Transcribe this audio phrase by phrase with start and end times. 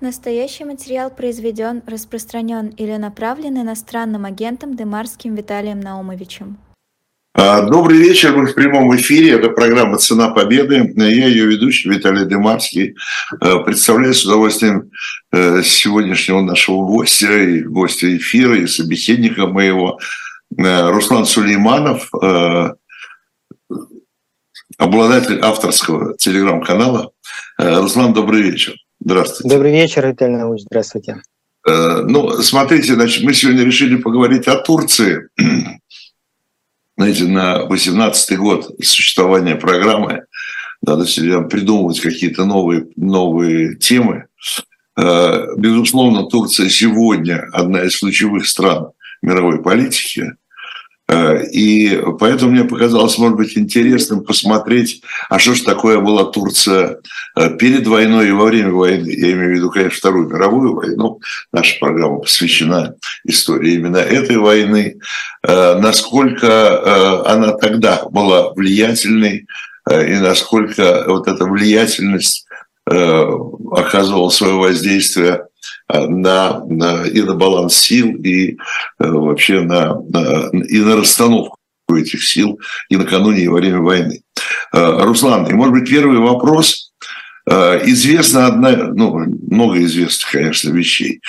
[0.00, 6.56] Настоящий материал произведен, распространен или направлен иностранным агентом Демарским Виталием Наумовичем.
[7.34, 10.90] А, добрый вечер, мы в прямом эфире, это программа «Цена победы».
[10.96, 12.96] Я ее ведущий Виталий Демарский.
[13.40, 14.90] А, представляю с удовольствием
[15.32, 20.00] э, сегодняшнего нашего гостя, и гостя эфира, и собеседника моего,
[20.56, 22.74] э, Руслан Сулейманов, э,
[24.78, 27.12] обладатель авторского телеграм-канала.
[27.58, 28.74] Руслан, добрый вечер.
[29.02, 29.54] Здравствуйте.
[29.54, 31.22] Добрый вечер, Виталий Наумович, здравствуйте.
[31.66, 35.28] Э, ну, смотрите, значит, мы сегодня решили поговорить о Турции.
[36.98, 40.24] Знаете, на 18-й год существования программы
[40.82, 44.26] надо все придумывать какие-то новые, новые темы.
[44.98, 48.90] Э, безусловно, Турция сегодня одна из ключевых стран
[49.22, 50.34] мировой политики.
[51.10, 56.98] Э, и поэтому мне показалось, может быть, интересным посмотреть, а что же такое была Турция
[57.36, 59.08] э, перед войной и во время войны.
[59.08, 61.20] Я имею в виду, конечно, Вторую мировую войну.
[61.52, 65.00] Наша программа посвящена истории именно этой войны.
[65.42, 69.46] Э, насколько она тогда была влиятельной
[69.90, 72.46] и насколько вот эта влиятельность
[72.86, 75.46] оказывала свое воздействие
[75.88, 78.56] на, на, и на баланс сил, и э,
[78.98, 81.56] вообще на, на, и на расстановку
[81.92, 84.22] этих сил и накануне, и во время войны.
[84.72, 86.92] Э, Руслан, и, может быть, первый вопрос.
[87.50, 89.18] Э, известно одна, ну,
[89.50, 91.20] много известных, конечно, вещей.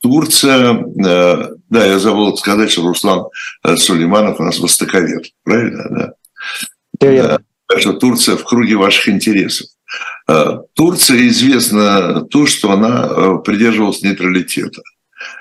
[0.00, 3.24] Турция, да, я забыл сказать, что Руслан
[3.76, 6.12] Сулейманов у нас востоковед, правильно, да?
[7.70, 9.66] Да, что Турция в круге ваших интересов.
[10.26, 14.82] Э, Турция известна то, что она э, придерживалась нейтралитета.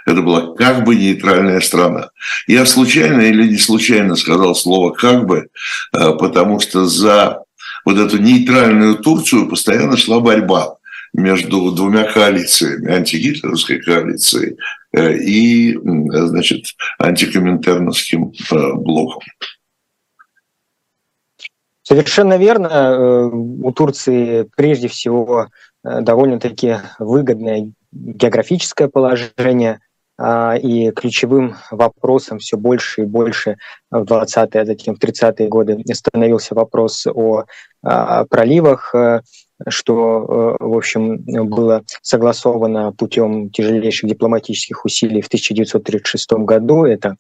[0.06, 2.10] Это была как бы нейтральная страна.
[2.48, 5.48] Я случайно или не случайно сказал слово «как бы»,
[5.94, 7.44] э, потому что за
[7.86, 10.78] вот эту нейтральную Турцию постоянно шла борьба
[11.14, 14.58] между двумя коалициями, антигитлеровской коалицией
[14.96, 16.66] и, значит,
[16.98, 19.22] антикоминтерновским блоком.
[21.94, 22.68] Совершенно верно.
[22.68, 25.50] Э, у Турции прежде всего
[25.84, 29.80] э, довольно-таки выгодное географическое положение,
[30.18, 33.58] а, и ключевым вопросом все больше и больше
[33.92, 37.44] в 20-е, а затем в 30-е годы становился вопрос о
[37.84, 39.22] а, проливах, э,
[39.68, 41.18] что, в общем,
[41.48, 46.86] было согласовано путем тяжелейших дипломатических усилий в 1936 году.
[46.86, 47.18] Это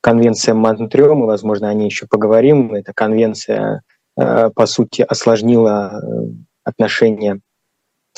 [0.00, 2.72] конвенция Монтрео, мы, возможно, о ней еще поговорим.
[2.72, 3.82] Эта конвенция,
[4.18, 6.06] по сути, осложнила э,
[6.64, 7.40] отношения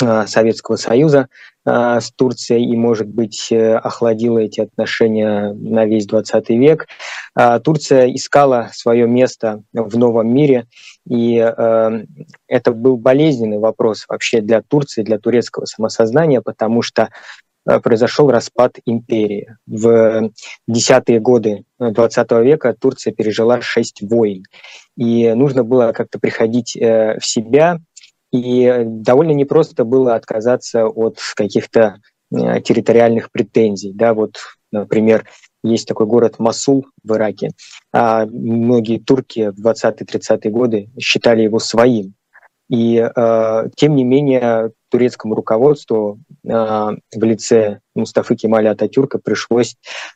[0.01, 1.29] э, Советского Союза
[1.63, 6.87] с Турцией и, может быть, охладила эти отношения на весь 20 век.
[7.63, 10.67] Турция искала свое место в новом мире,
[11.07, 11.35] и
[12.49, 18.79] это был болезненный вопрос вообще для Турции, для турецкого самосознания, потому что Э, произошел распад
[18.85, 19.57] империи.
[19.67, 20.31] В
[20.67, 24.45] десятые годы XX века Турция пережила шесть войн.
[24.97, 27.79] И нужно было как-то приходить э, в себя,
[28.33, 31.97] и довольно непросто было отказаться от каких-то
[32.33, 33.93] э, территориальных претензий.
[33.93, 34.37] Да, вот,
[34.71, 35.27] например,
[35.63, 37.51] есть такой город Масул в Ираке.
[37.93, 42.15] А многие турки в 20-30-е годы считали его своим.
[42.71, 49.75] И э, тем не менее турецкому руководству э, в лице Мустафы Кемаля Ататюрка пришлось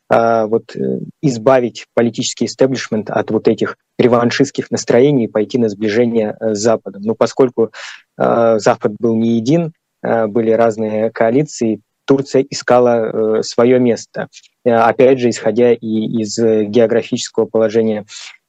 [0.09, 0.73] э, вот,
[1.21, 7.03] избавить политический истеблишмент от вот этих реваншистских настроений и пойти на сближение с Западом.
[7.03, 7.73] Но поскольку
[8.17, 9.73] Запад был не един,
[10.03, 14.29] были разные коалиции, Турция искала свое место,
[14.65, 18.05] опять же, исходя и из географического положения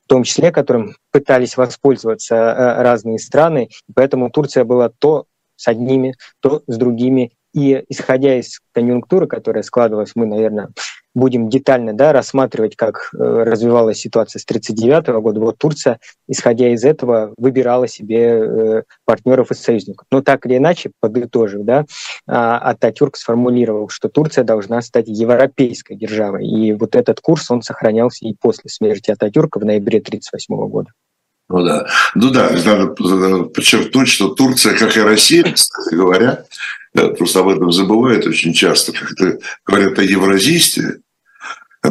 [0.06, 3.70] в том числе, которым пытались воспользоваться э, разные страны.
[3.94, 7.34] Поэтому Турция была то с одними, то с другими.
[7.54, 10.70] И исходя из конъюнктуры, которая складывалась, мы, наверное,
[11.16, 16.84] будем детально да, рассматривать, как э, развивалась ситуация с 1939 года, вот Турция, исходя из
[16.84, 20.06] этого, выбирала себе э, партнеров и союзников.
[20.12, 21.86] Но так или иначе, подытожив, да,
[22.28, 26.46] а, Ататюрк сформулировал, что Турция должна стать европейской державой.
[26.46, 30.92] И вот этот курс, он сохранялся и после смерти Ататюрка в ноябре 1938 года.
[31.48, 31.88] Ну да.
[32.16, 36.46] Ну да, надо подчеркнуть, что Турция, как и Россия, кстати говоря,
[37.18, 41.02] просто об этом забывают очень часто, когда говорят о евразийстве,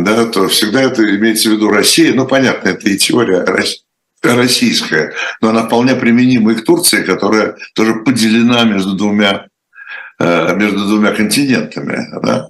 [0.00, 2.14] да, то всегда это имеется в виду Россия.
[2.14, 3.44] Ну, понятно, это и теория
[4.22, 9.46] российская, но она вполне применима и к Турции, которая тоже поделена между двумя
[10.18, 12.08] э, между двумя континентами.
[12.22, 12.48] Да?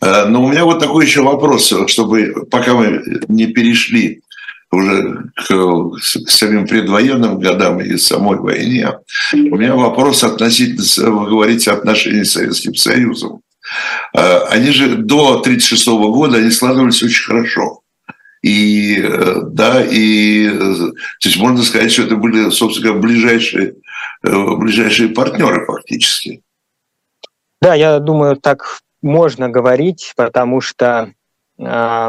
[0.00, 4.22] Э, но у меня вот такой еще вопрос, чтобы пока мы не перешли
[4.72, 8.88] уже к, к самим предвоенным годам и самой войне.
[9.34, 13.42] У меня вопрос относительно, вы говорите, отношений с Советским Союзом.
[14.14, 17.80] А, они же до 1936 года они складывались очень хорошо.
[18.42, 19.00] И
[19.52, 20.94] да, и то
[21.28, 23.74] есть можно сказать, что это были, собственно говоря, ближайшие,
[24.24, 26.42] ближайшие партнеры фактически.
[27.60, 31.12] Да, я думаю, так можно говорить, потому что
[31.58, 32.08] э,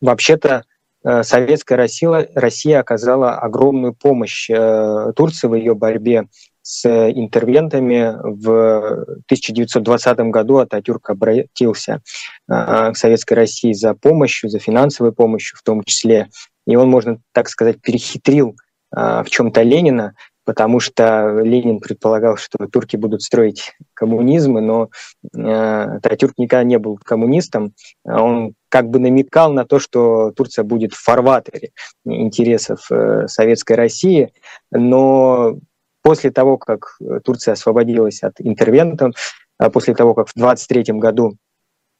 [0.00, 0.64] вообще-то
[1.04, 6.28] э, советская Россия, Россия оказала огромную помощь э, Турции в ее борьбе
[6.64, 8.16] с интервентами.
[8.22, 12.00] В 1920 году Ататюрк обратился
[12.50, 16.28] э, к советской России за помощью, за финансовой помощью в том числе.
[16.66, 18.56] И он, можно так сказать, перехитрил
[18.96, 20.14] э, в чем-то Ленина,
[20.46, 24.88] потому что Ленин предполагал, что турки будут строить коммунизм, но
[25.36, 27.74] э, Ататюрк никогда не был коммунистом.
[28.04, 31.72] Он как бы намекал на то, что Турция будет в фарватере
[32.06, 34.32] интересов э, советской России,
[34.70, 35.58] но
[36.04, 39.16] после того, как Турция освободилась от интервентов,
[39.58, 41.36] а после того, как в 23 году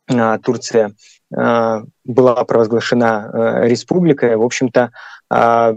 [0.09, 0.95] э, Турция
[1.37, 4.93] э, была провозглашена э, республикой, в общем-то,
[5.35, 5.75] э,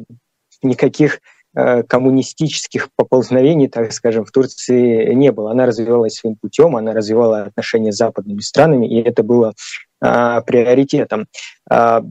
[0.61, 1.19] никаких
[1.59, 5.49] Э, коммунистических поползновений, так скажем, в Турции не было.
[5.49, 9.53] Она развивалась своим путем, она развивала отношения с западными странами, и это было
[9.99, 11.25] а, приоритетом.
[11.67, 12.03] А,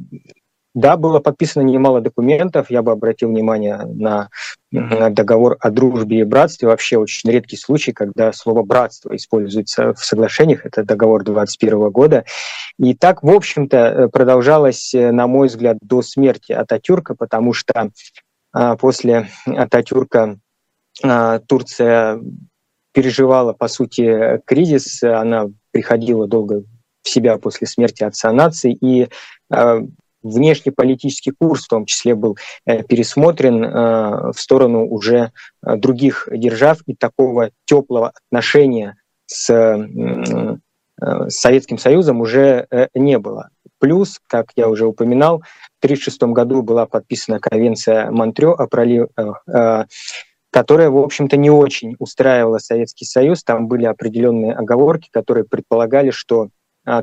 [0.76, 2.70] да, было подписано немало документов.
[2.70, 4.28] Я бы обратил внимание на,
[4.70, 6.68] на договор о дружбе и братстве.
[6.68, 10.66] Вообще очень редкий случай, когда слово «братство» используется в соглашениях.
[10.66, 12.26] Это договор 21 года.
[12.78, 17.90] И так, в общем-то, продолжалось, на мой взгляд, до смерти Ататюрка, потому что
[18.52, 20.38] а, после Ататюрка
[21.02, 22.20] а, Турция
[22.92, 25.02] переживала, по сути, кризис.
[25.02, 26.64] Она приходила долго
[27.02, 29.08] в себя после смерти отца нации, и
[29.50, 29.80] а,
[30.30, 32.36] внешнеполитический курс в том числе был
[32.66, 33.62] э, пересмотрен
[34.32, 35.32] в сторону уже
[35.62, 38.96] других держав, и такого теплого отношения
[39.26, 43.50] с, с Советским Союзом уже э, не было.
[43.78, 45.42] Плюс, как я уже упоминал,
[45.86, 49.84] 1936 году была подписана конвенция Монтрё о проливах, э,
[50.50, 53.44] которая, в общем-то, не очень устраивала Советский Союз.
[53.44, 56.48] Там были определенные оговорки, которые предполагали, что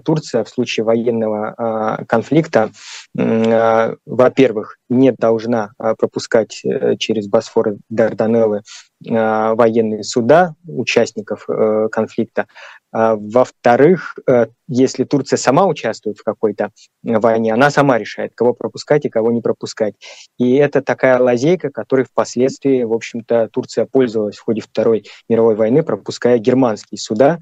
[0.04, 2.72] Турция в случае военного а, конфликта,
[3.18, 8.62] а, во-первых, не должна пропускать э, через Босфор и Дарданеллы
[9.06, 12.48] военные суда участников э, конфликта,
[12.94, 16.70] а, во-вторых, э, если Турция сама участвует в какой-то
[17.02, 19.96] войне, она сама решает, кого пропускать и кого не пропускать.
[20.38, 25.82] И это такая лазейка, которой впоследствии, в общем-то, Турция пользовалась в ходе Второй мировой войны,
[25.82, 27.40] пропуская германские суда.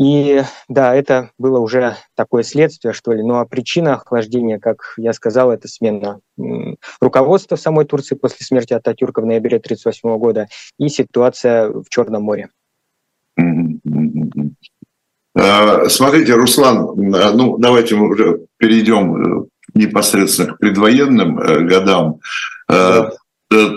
[0.00, 3.22] И да, это было уже такое следствие, что ли.
[3.22, 6.20] Ну а причина охлаждения, как я сказал, это смена
[7.02, 10.48] руководства самой Турции после смерти Ататюрка в ноябре 1938 года
[10.78, 12.48] и ситуация в Черном море.
[15.34, 22.20] А, смотрите, Руслан, а, ну давайте мы уже перейдем э, непосредственно к предвоенным э, годам.
[22.68, 23.12] А, да.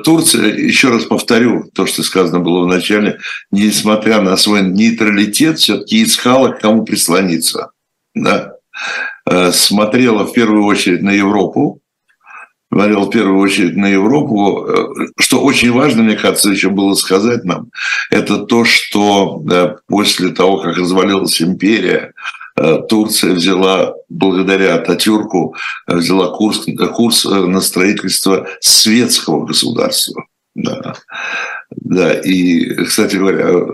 [0.04, 3.20] Турция, еще раз повторю то, что сказано было в начале,
[3.52, 7.72] несмотря на свой нейтралитет, все-таки искала, к кому прислониться.
[8.14, 8.54] Да?
[9.52, 11.82] Смотрела в первую очередь на Европу,
[12.74, 14.66] говорил в первую очередь на Европу.
[14.68, 17.70] Э, что очень важно, мне кажется, еще было сказать нам,
[18.10, 19.44] это то, что
[19.88, 22.12] после того, как развалилась империя, э,
[22.56, 25.56] Турция взяла, благодаря Ататюрку,
[25.88, 30.26] э, взяла курс, курс на строительство светского государства.
[30.56, 30.94] Да.
[31.72, 33.66] да, и, кстати говоря,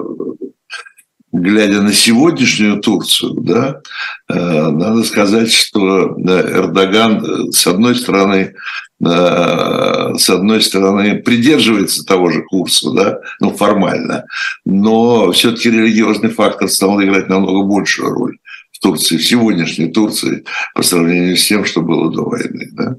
[1.34, 3.82] глядя на сегодняшнюю Турцию, да,
[4.30, 8.56] надо сказать, что Эрдоган, с одной стороны,
[9.02, 14.24] с одной стороны, придерживается того же курса, да, ну, формально,
[14.64, 18.38] но все-таки религиозный фактор стал играть намного большую роль
[18.80, 20.46] Турции, в сегодняшней Турции,
[20.76, 22.96] по сравнению с тем, что было до войны, да.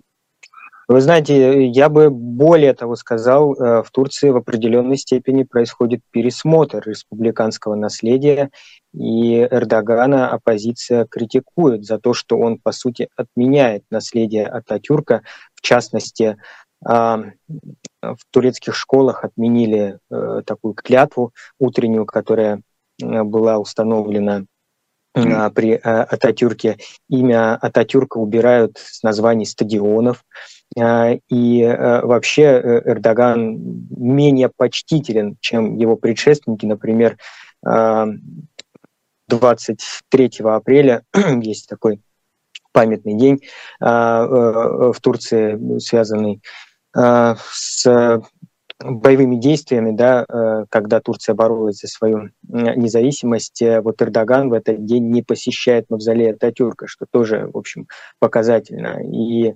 [0.91, 6.83] Вы знаете, я бы более того сказал, э, в Турции в определенной степени происходит пересмотр
[6.85, 8.51] республиканского наследия,
[8.93, 15.23] и Эрдогана оппозиция критикует за то, что он, по сути, отменяет наследие Ататюрка.
[15.55, 16.39] В частности,
[16.85, 17.23] а,
[18.03, 22.63] в турецких школах отменили э, такую клятву утреннюю, которая
[23.01, 24.45] э, была установлена
[25.15, 26.79] а, при Ататюрке.
[27.09, 30.25] Имя Ататюрка убирают с названий стадионов.
[30.79, 33.59] А, и э, вообще э, Эрдоган
[33.91, 36.67] менее почтителен, чем его предшественники.
[36.67, 37.17] Например,
[37.63, 41.03] 23 а, апреля
[41.43, 42.01] есть такой
[42.73, 43.41] памятный день
[43.81, 46.41] в Турции, связанный
[46.95, 48.23] с
[48.83, 50.25] боевыми действиями, да,
[50.71, 56.87] когда Турция боролась за свою независимость, вот Эрдоган в этот день не посещает мавзолей Ататюрка,
[56.87, 57.87] что тоже, в общем,
[58.19, 59.01] показательно.
[59.03, 59.55] И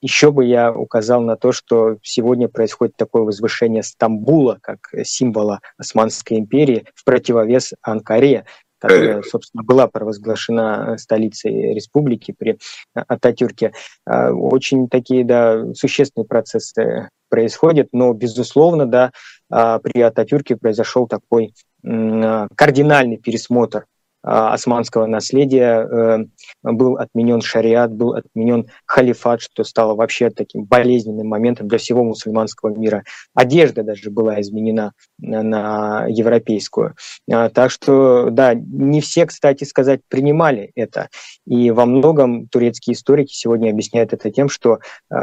[0.00, 6.38] еще бы я указал на то, что сегодня происходит такое возвышение Стамбула как символа Османской
[6.38, 8.44] империи в противовес Анкаре,
[8.78, 12.58] которая, собственно, была провозглашена столицей республики при
[12.92, 13.72] Ататюрке.
[14.04, 19.10] А, очень такие, да, существенные процессы происходят, но, безусловно, да,
[19.50, 23.78] а, при Ататюрке произошел такой кардинальный пересмотр.
[23.78, 23.93] а,
[24.24, 26.18] османского наследия, э,
[26.62, 32.74] был отменен шариат, был отменен халифат, что стало вообще таким болезненным моментом для всего мусульманского
[32.74, 33.04] мира.
[33.34, 36.94] Одежда даже была изменена на европейскую.
[37.30, 41.08] А, так что, да, не все, кстати сказать, принимали это.
[41.46, 44.78] И во многом турецкие историки сегодня объясняют это тем, что
[45.10, 45.16] э,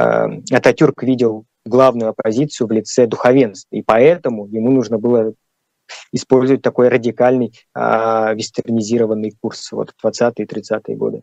[0.50, 5.34] Ататюрк видел главную оппозицию в лице духовенства, и поэтому ему нужно было
[6.12, 11.22] использовать такой радикальный а, вестернизированный курс вот в 20-е 30-е годы.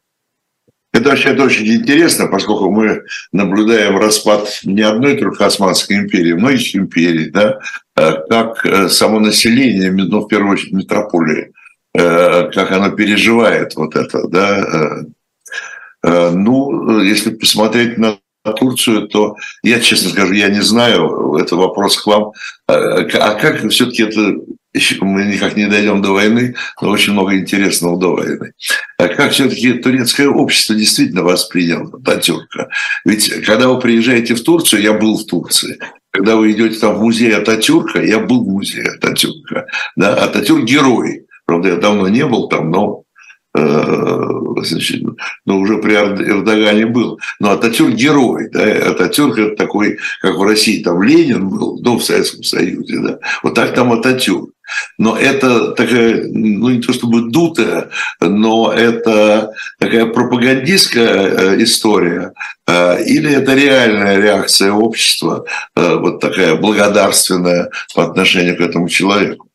[0.92, 6.76] Это вообще это очень интересно, поскольку мы наблюдаем распад не одной только Османской империи, многих
[6.76, 7.60] империй, да,
[7.96, 11.52] э, как э, само население, ну, в первую очередь метрополии,
[11.94, 15.04] э, как оно переживает вот это, да.
[16.02, 18.20] Ну, если посмотреть на
[18.58, 22.32] Турцию, то я, честно скажу, я не знаю, это вопрос к вам.
[22.68, 24.38] А как все-таки это
[25.02, 28.54] мы никак не дойдем до войны, но очень много интересного до войны.
[28.98, 32.70] А как все-таки турецкое общество действительно восприняло Ататюрка?
[33.06, 35.80] Ведь когда вы приезжаете в Турцию, я был в Турции,
[36.12, 39.66] когда вы идете там в музей Ататюрка, я был в музее Ататюрка.
[39.96, 40.16] Да?
[40.16, 41.26] Ататюрк герой.
[41.46, 43.06] Правда, я давно не был там, но
[43.56, 44.28] Э,
[44.64, 45.02] значит,
[45.46, 47.20] но уже при Эрдогане был.
[47.40, 52.04] Но Ататюрк герой, да, Ататюрк это такой, как в России там Ленин был, ну, в
[52.04, 54.52] Советском Союзе, да, вот так там Ататюрк.
[54.98, 62.34] Но это такая, ну не то чтобы дутая, но это такая пропагандистская э, история,
[62.68, 65.46] э, или это реальная реакция общества,
[65.76, 69.48] вот такая благодарственная по отношению к этому человеку?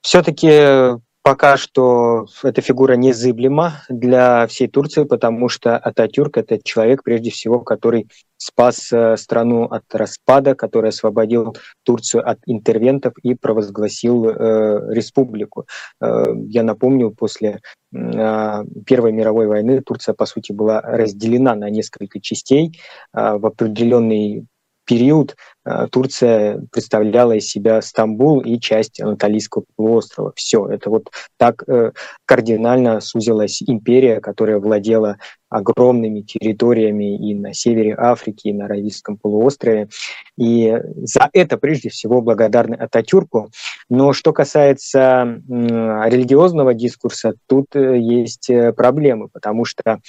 [0.00, 0.98] Все-таки
[1.30, 7.60] Пока что эта фигура незыблема для всей Турции, потому что Ататюрк– это человек, прежде всего,
[7.60, 15.68] который спас э, страну от распада, который освободил Турцию от интервентов и провозгласил э, республику.
[16.00, 17.60] Э, я напомню, после
[17.94, 22.80] э, Первой мировой войны Турция, по сути, была разделена на несколько частей.
[23.14, 24.46] Э, в определенный
[24.90, 30.32] период э, Турция представляла из себя Стамбул и часть Анатолийского полуострова.
[30.34, 31.92] Все, это вот так э,
[32.24, 35.18] кардинально сузилась империя, которая владела
[35.48, 39.88] огромными территориями и на севере Африки, и на Аравийском полуострове.
[40.36, 43.52] И за это прежде всего благодарны Ататюрку.
[43.88, 50.00] Но что касается религиозного дискурса, тут э, есть проблемы, потому что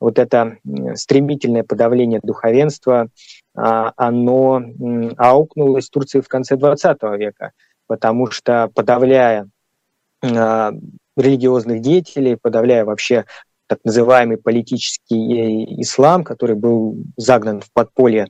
[0.00, 0.56] вот это
[0.94, 3.08] стремительное подавление духовенства,
[3.54, 4.62] а, оно
[5.16, 7.52] аукнулось в Турции в конце 20 века,
[7.86, 9.48] потому что подавляя
[10.22, 10.72] а,
[11.16, 13.26] религиозных деятелей, подавляя вообще
[13.70, 18.26] так называемый политический э, ислам, который был загнан в подполье,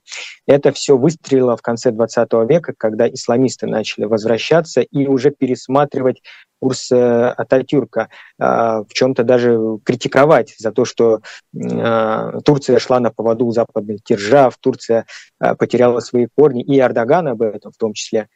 [0.47, 6.21] это все выстрелило в конце 20 века, когда исламисты начали возвращаться и уже пересматривать
[6.61, 11.21] курс э, Ататюрка, а, в чем-то даже критиковать за то, что
[11.57, 15.07] а, Турция шла на поводу западных держав, Турция
[15.39, 18.29] а, потеряла свои корни, и Эрдоган об этом в том числе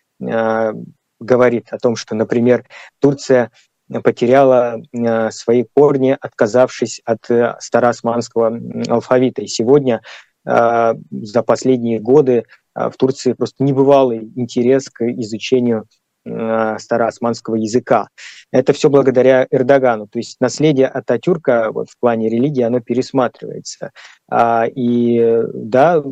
[1.21, 2.65] говорит о том, что, например,
[3.01, 3.51] Турция
[4.05, 4.81] потеряла
[5.31, 9.43] свои корни, отказавшись от э, староосманского алфавита.
[9.43, 10.03] И сегодня
[10.45, 15.87] за последние годы в Турции просто небывалый интерес к изучению
[16.27, 18.09] староосманского языка.
[18.51, 20.07] Это все благодаря Эрдогану.
[20.07, 23.91] То есть наследие Ататюрка вот, в плане религии, оно пересматривается.
[24.31, 26.03] А, и да,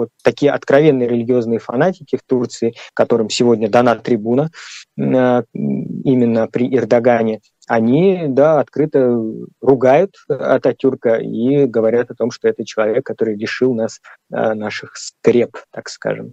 [0.00, 4.50] вот такие откровенные религиозные фанатики в Турции, которым сегодня дана трибуна
[4.96, 9.22] э, именно при Эрдогане, они, да, открыто
[9.60, 14.00] ругают Ататюрка и говорят о том, что это человек, который лишил нас
[14.32, 16.32] э, наших скреп, так скажем.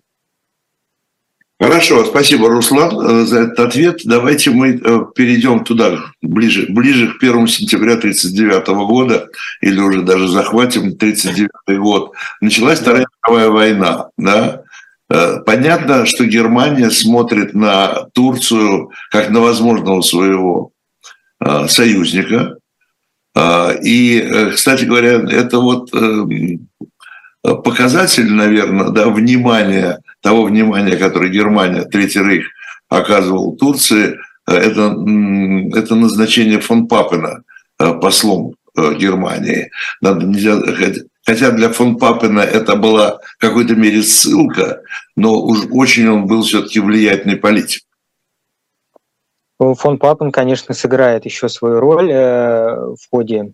[1.59, 4.01] Хорошо, спасибо, Руслан, э, за этот ответ.
[4.05, 9.29] Давайте мы э, перейдем туда, ближе, ближе к 1 сентября 1939 года,
[9.61, 12.11] или уже даже захватим 1939 год.
[12.41, 14.09] Началась Вторая мировая война.
[14.19, 14.61] Да?
[15.09, 20.71] Э, понятно, что Германия смотрит на Турцию как на возможного своего
[21.67, 22.57] союзника.
[23.83, 25.91] И, кстати говоря, это вот
[27.55, 32.47] показатель, наверное, да, внимания, того внимания, которое Германия, Третий Рейх
[32.89, 34.95] оказывал Турции, это,
[35.75, 37.43] это назначение фон Папена
[37.77, 39.71] послом Германии.
[40.01, 40.57] Надо, нельзя,
[41.25, 44.81] хотя для фон Папена это была в какой-то мере ссылка,
[45.15, 47.83] но уж очень он был все-таки влиятельный политик.
[49.59, 53.53] Ну, фон Папен, конечно, сыграет еще свою роль э, в ходе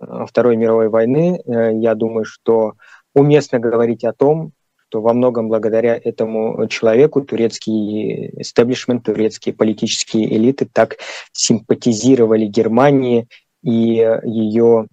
[0.00, 1.40] э, Второй мировой войны.
[1.46, 2.74] Э, я думаю, что
[3.14, 4.52] уместно говорить о том,
[4.88, 10.98] что во многом благодаря этому человеку турецкий истеблишмент, турецкие политические элиты так
[11.32, 13.26] симпатизировали Германии
[13.62, 14.86] и ее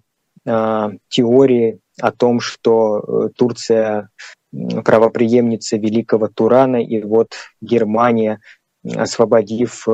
[0.43, 4.09] теории о том, что Турция
[4.51, 8.39] правоприемница великого Турана, и вот Германия
[8.83, 9.91] освободив э,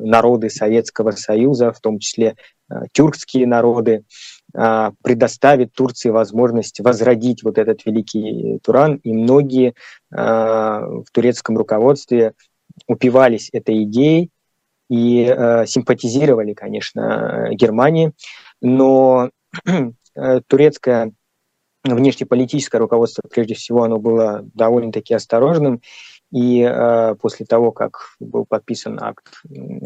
[0.00, 2.36] народы Советского Союза, в том числе
[2.70, 4.04] э, тюркские народы,
[5.02, 8.96] предоставит Турции возможность возродить вот этот великий Туран.
[8.96, 9.74] И многие
[10.14, 12.32] а, в турецком руководстве
[12.86, 14.30] упивались этой идеей
[14.88, 18.12] и э, симпатизировали, конечно, Германии.
[18.60, 19.30] Но
[20.46, 21.12] турецкое
[21.84, 25.80] внешнеполитическое руководство, прежде всего, оно было довольно-таки осторожным
[26.32, 29.32] и э, после того, как был подписан акт,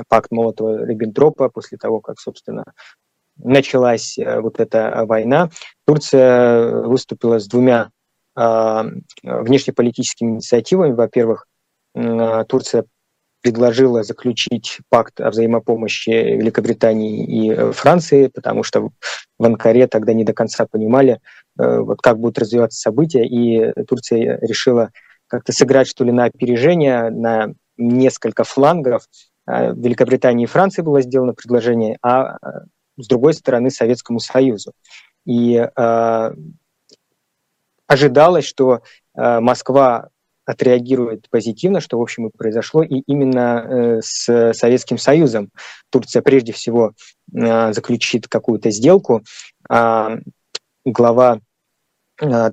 [0.09, 2.65] пакт Молотова-Риббентропа, после того, как, собственно,
[3.45, 5.51] началась э, вот эта война,
[5.87, 7.91] Турция выступила с двумя
[8.37, 8.83] э,
[9.23, 10.93] внешнеполитическими инициативами.
[10.93, 11.47] Во-первых,
[11.95, 12.85] э, Турция
[13.43, 18.91] предложила заключить пакт о взаимопомощи Великобритании и э, Франции, потому что
[19.39, 21.21] в Анкаре тогда не до конца понимали,
[21.59, 24.91] э, вот как будут развиваться события, и Турция решила
[25.27, 29.07] как-то сыграть, что ли, на опережение, на несколько флангов.
[29.47, 32.65] А, Великобритании и Франции было сделано предложение, а, а
[33.03, 34.73] с другой стороны Советскому Союзу.
[35.25, 36.35] И э,
[37.87, 38.83] ожидалось, что
[39.15, 40.11] э, Москва
[40.51, 42.83] отреагирует позитивно, что, в общем, и произошло.
[42.83, 45.51] И именно э, с Советским Союзом
[45.91, 46.93] Турция прежде всего
[47.33, 49.23] э, заключит какую-то сделку.
[49.71, 50.19] Э,
[50.85, 51.41] глава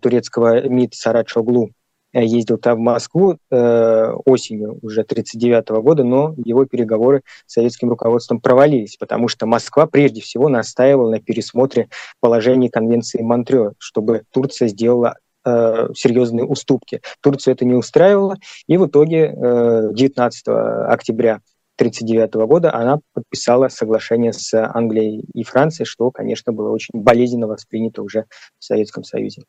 [0.02, 1.72] турецкого МИД Сарат Шоглу
[2.18, 7.90] Э, ездил там в Москву э, осенью уже 1939 года, но его переговоры с советским
[7.90, 14.68] руководством провалились, потому что Москва прежде всего настаивала на пересмотре положений Конвенции Монтрео, чтобы Турция
[14.68, 17.02] сделала э, серьезные уступки.
[17.22, 20.48] Турцию это не устраивало, и в итоге э, 19
[20.88, 21.42] октября
[21.80, 28.02] 1939 года она подписала соглашение с Англией и Францией, что, конечно, было очень болезненно воспринято
[28.02, 28.26] уже
[28.58, 29.44] в Советском Союзе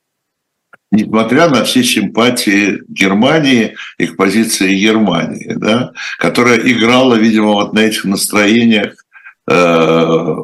[0.91, 7.81] несмотря на все симпатии Германии и к позиции Германии, да, которая играла, видимо, вот на
[7.81, 9.05] этих настроениях
[9.51, 10.35] э,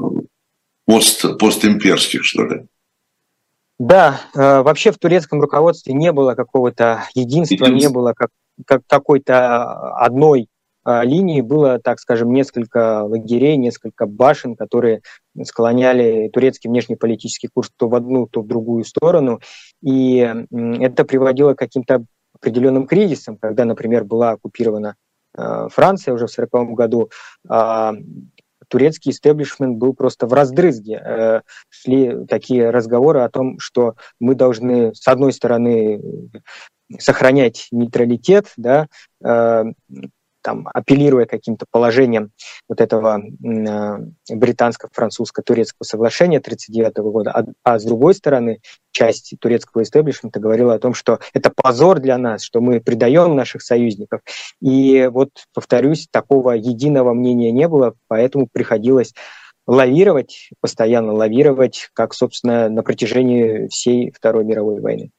[0.86, 2.66] пост, постимперских, что ли.
[3.78, 7.88] Да, э, вообще в турецком руководстве не было какого-то единства, Единство.
[7.88, 8.30] не было как,
[8.66, 10.48] как какой-то одной
[10.86, 15.02] линии было, так скажем, несколько лагерей, несколько башен, которые
[15.42, 19.40] склоняли турецкий внешнеполитический курс то в одну, то в другую сторону.
[19.82, 20.16] И
[20.50, 24.96] это приводило к каким-то определенным кризисам, когда, например, была оккупирована
[25.36, 27.10] а, Франция уже в 1940 году,
[27.48, 27.94] а,
[28.68, 30.94] турецкий истеблишмент был просто в раздрызге.
[30.94, 36.00] Э, шли такие разговоры о том, что мы должны, с одной стороны,
[36.98, 38.86] сохранять нейтралитет, да,
[39.22, 39.64] э,
[40.44, 42.30] там, апеллируя каким-то положением
[42.68, 43.98] вот этого э,
[44.30, 48.60] британско-французско-турецкого соглашения 1939 года, а, а с другой стороны,
[48.92, 53.62] часть турецкого истеблишмента говорила о том, что это позор для нас, что мы предаем наших
[53.62, 54.20] союзников.
[54.60, 59.14] И вот, повторюсь, такого единого мнения не было, поэтому приходилось
[59.66, 65.10] лавировать, постоянно лавировать, как, собственно, на протяжении всей Второй мировой войны.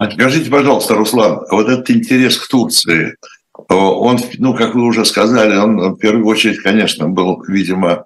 [0.00, 3.16] А скажите, пожалуйста, Руслан, вот этот интерес к Турции,
[3.68, 8.04] он, ну, как вы уже сказали, он в первую очередь, конечно, был, видимо,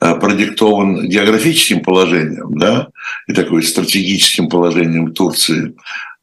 [0.00, 2.88] э, продиктован географическим положением, да,
[3.26, 5.74] и такой стратегическим положением Турции,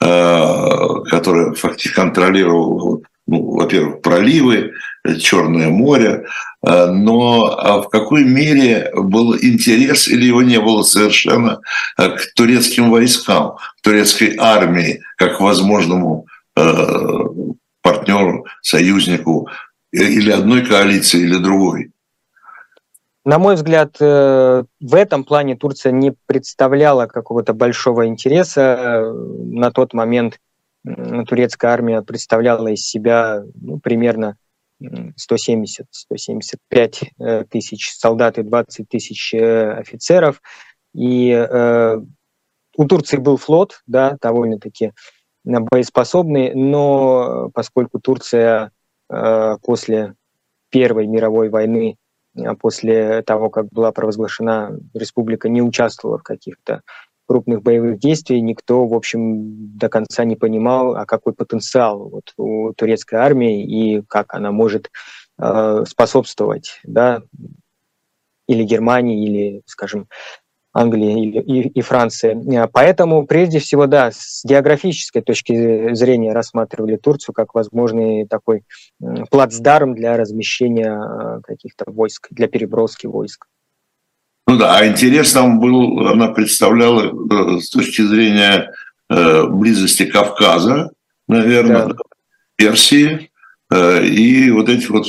[0.02, 4.72] э, которая фактически контролировала, ну, во-первых, проливы,
[5.20, 6.24] Черное море,
[6.66, 11.60] э, но а в какой мере был интерес или его не было совершенно
[11.98, 16.26] к турецким войскам, к турецкой армии, как возможному
[17.84, 19.48] партнеру, союзнику
[19.92, 21.92] или одной коалиции, или другой?
[23.26, 29.14] На мой взгляд, э, в этом плане Турция не представляла какого-то большого интереса.
[29.14, 30.40] На тот момент
[30.84, 34.36] турецкая армия представляла из себя ну, примерно
[34.82, 40.42] 170-175 тысяч солдат и 20 тысяч офицеров.
[40.94, 41.32] И
[42.76, 44.92] у Турции был флот, да, довольно-таки
[45.44, 48.72] боеспособный, но поскольку Турция
[49.62, 50.16] после
[50.70, 51.98] Первой мировой войны,
[52.60, 56.82] после того, как была провозглашена республика, не участвовала в каких-то
[57.26, 62.74] крупных боевых действий, никто, в общем, до конца не понимал, а какой потенциал вот у
[62.74, 64.92] турецкой армии и как она может
[65.40, 67.22] э, способствовать, да,
[68.48, 70.08] или Германии, или, скажем,
[70.74, 72.36] Англии или, и, и Франции.
[72.74, 78.64] Поэтому, прежде всего, да, с географической точки зрения рассматривали Турцию как возможный такой
[79.30, 83.46] плацдарм для размещения э, каких-то войск, для переброски войск.
[84.48, 88.72] Ну да, а интерес там был, она представляла э, с точки зрения
[89.10, 90.92] э, близости Кавказа,
[91.28, 91.96] наверное, да.
[92.56, 93.33] Персии э,
[94.04, 95.06] и вот этих вот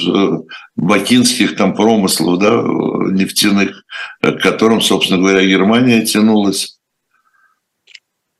[0.76, 2.62] бакинских там промыслов, да,
[3.12, 3.84] нефтяных,
[4.20, 6.78] к которым, собственно говоря, Германия тянулась.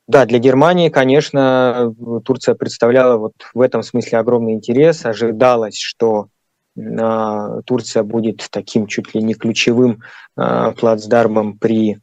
[0.07, 5.05] Да, для Германии, конечно, Турция представляла вот в этом смысле огромный интерес.
[5.07, 6.29] Ожидалось, что
[6.77, 10.03] Турция будет таким чуть ли не ключевым
[10.37, 11.99] а, плацдармом при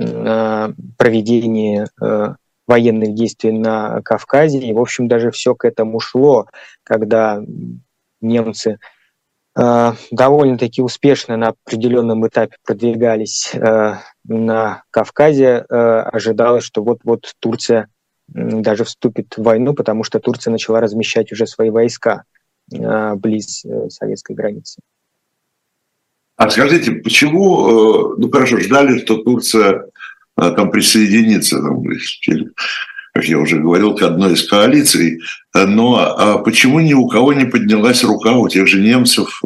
[0.00, 4.58] а, проведении а, военных действий на Кавказе.
[4.58, 6.46] И, в общем, даже все к этому шло,
[6.82, 7.42] когда
[8.20, 8.78] немцы
[10.10, 13.52] довольно-таки успешно на определенном этапе продвигались
[14.24, 17.88] на Кавказе, ожидалось, что вот-вот Турция
[18.26, 22.24] даже вступит в войну, потому что Турция начала размещать уже свои войска.
[22.72, 24.80] Э, близ э, советской границы.
[26.36, 29.84] А скажите, почему, э, ну хорошо, ждали, что Турция
[30.36, 31.82] там присоединится, там,
[33.12, 35.20] как я уже говорил, к одной из коалиций,
[35.54, 39.40] но а почему ни у кого не поднялась рука у тех же немцев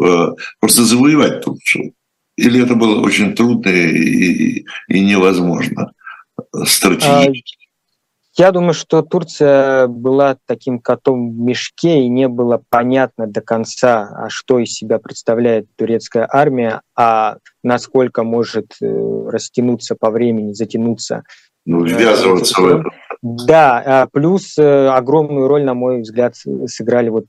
[0.61, 1.93] просто завоевать Турцию?
[2.37, 5.93] Или это было очень трудно и, и невозможно
[6.65, 7.58] стратегически?
[8.39, 14.09] Я думаю, что Турция была таким котом в мешке, и не было понятно до конца,
[14.17, 18.87] а что из себя представляет турецкая армия, а насколько может э,
[19.29, 21.25] растянуться по времени, затянуться.
[21.67, 22.85] Ну, ввязываться в это.
[23.23, 27.27] Да, а плюс э, огромную роль, на мой взгляд, сыграли вот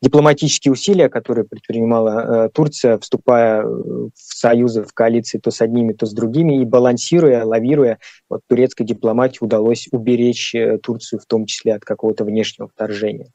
[0.00, 6.06] дипломатические усилия, которые предпринимала э, Турция, вступая в союзы, в коалиции то с одними, то
[6.06, 7.98] с другими, и балансируя, лавируя,
[8.30, 13.26] вот турецкой дипломатии удалось уберечь э, Турцию в том числе от какого-то внешнего вторжения.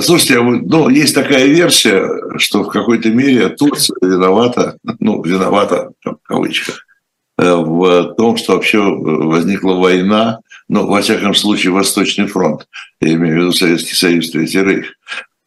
[0.00, 2.04] Слушайте, а ну, есть такая версия,
[2.38, 6.91] что в какой-то мере Турция виновата, ну, виновата, в кавычках, Э,
[7.38, 12.66] в том, что вообще э, возникла война, ну, во всяком случае, Восточный фронт,
[13.00, 14.86] я имею в виду Советский Союз, Третий Рейх.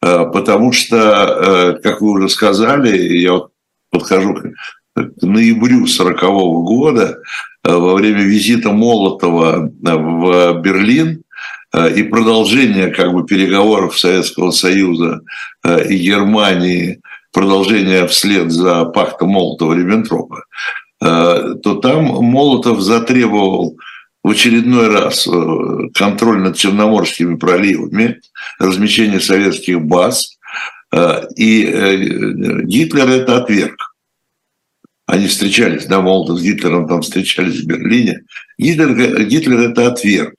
[0.02, 3.52] Э, потому что, как вы уже сказали, я вот
[3.90, 4.42] подхожу к
[5.22, 6.20] ноябрю 1940
[6.64, 7.18] года,
[7.62, 11.22] во время визита Молотова в Берлин
[11.96, 15.22] и продолжение как бы переговоров Советского Союза
[15.64, 17.00] и Германии,
[17.32, 23.76] продолжение вслед за пактом Молотова-Риббентропа, Э, то там Молотов затребовал
[24.26, 28.20] в очередной раз э, контроль над Черноморскими проливами,
[28.58, 30.36] размещение советских баз,
[30.92, 31.62] э, и
[32.64, 33.94] Гитлер это отверг.
[35.06, 38.22] Они встречались, да, Молотов с Гитлером там встречались в Берлине.
[38.58, 40.34] Гитлер, Гитлер это отверг.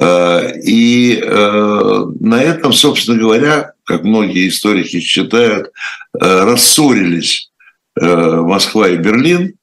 [0.00, 5.72] И на этом, собственно говоря, как многие историки считают,
[6.14, 7.50] рассорились
[7.96, 9.61] Москва и Берлин, Э,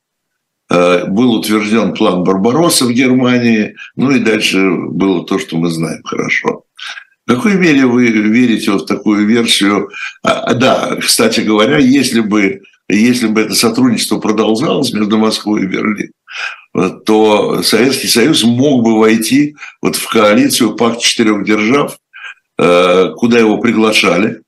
[0.69, 6.65] был утвержден план Барбаросса в Германии, ну и дальше было то, что мы знаем хорошо.
[7.29, 9.89] В какой мере вы верите в такую версию?
[10.23, 15.67] А, а, да, кстати говоря, если бы, если бы это сотрудничество продолжалось между Москвой и
[15.67, 16.11] Берлином,
[17.05, 21.99] то Советский Союз мог бы войти вот в коалицию пакт четырех держав,
[22.57, 24.41] э, куда его приглашали,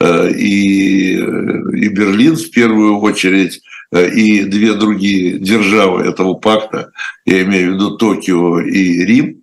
[0.00, 6.92] э, и, и Берлин в первую очередь Э, и две другие державы этого пакта,
[7.26, 9.42] я имею в виду Токио и Рим,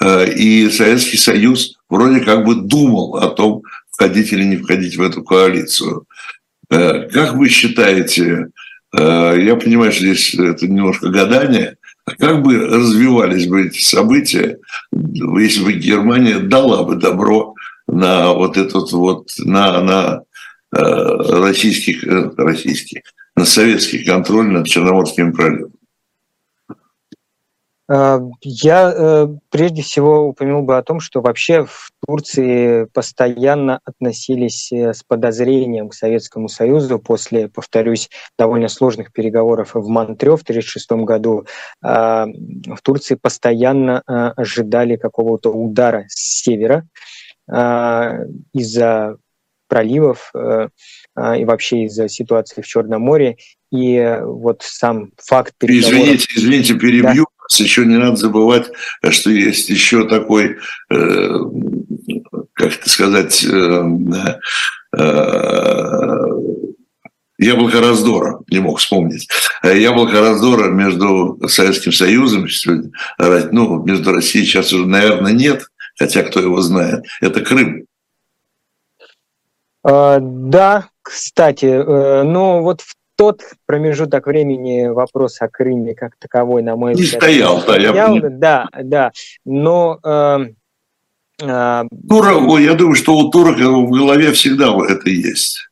[0.00, 5.02] э, и Советский Союз вроде как бы думал о том, входить или не входить в
[5.02, 6.04] эту коалицию.
[6.70, 8.48] Э, как вы считаете,
[8.90, 14.56] я понимаю, что здесь это немножко гадание, а как бы развивались бы эти события,
[14.92, 17.54] если бы Германия дала бы добро
[17.86, 20.22] на вот этот вот, на, на
[20.70, 22.02] российских,
[22.38, 23.02] российских,
[23.38, 25.72] на советский контроль над Черноморским проливом.
[27.90, 34.72] Э, я э, прежде всего упомянул бы о том, что вообще в Турции постоянно относились
[34.72, 40.90] э, с подозрением к Советскому Союзу после, повторюсь, довольно сложных переговоров в Монтре в 1936
[41.04, 41.46] году.
[41.80, 44.00] В Турции постоянно
[44.36, 46.86] ожидали какого-то удара с севера
[48.52, 49.16] из-за
[49.68, 50.32] проливов
[51.38, 53.36] и вообще из-за ситуации в Черном море.
[53.70, 56.00] И вот сам факт переговоров...
[56.00, 57.24] Извините, извините, перебью.
[57.24, 58.70] Да еще не надо забывать,
[59.10, 60.56] что есть еще такой,
[60.90, 61.38] э,
[62.52, 63.82] как это сказать, э,
[64.96, 66.26] э,
[67.38, 69.28] яблоко раздора, не мог вспомнить.
[69.62, 72.46] Яблоко раздора между Советским Союзом,
[73.52, 75.66] ну, между Россией сейчас уже, наверное, нет,
[75.98, 77.87] хотя кто его знает, это Крым.
[79.84, 86.76] А, да, кстати, но вот в тот промежуток времени вопрос о Крыме как таковой, на
[86.76, 87.56] мой взгляд, не стоял.
[87.56, 88.14] Да, стоял.
[88.14, 88.20] Я...
[88.30, 89.12] да, да.
[89.44, 90.38] Но э,
[91.42, 95.68] э, Турок, я думаю, что у турок в голове всегда это есть.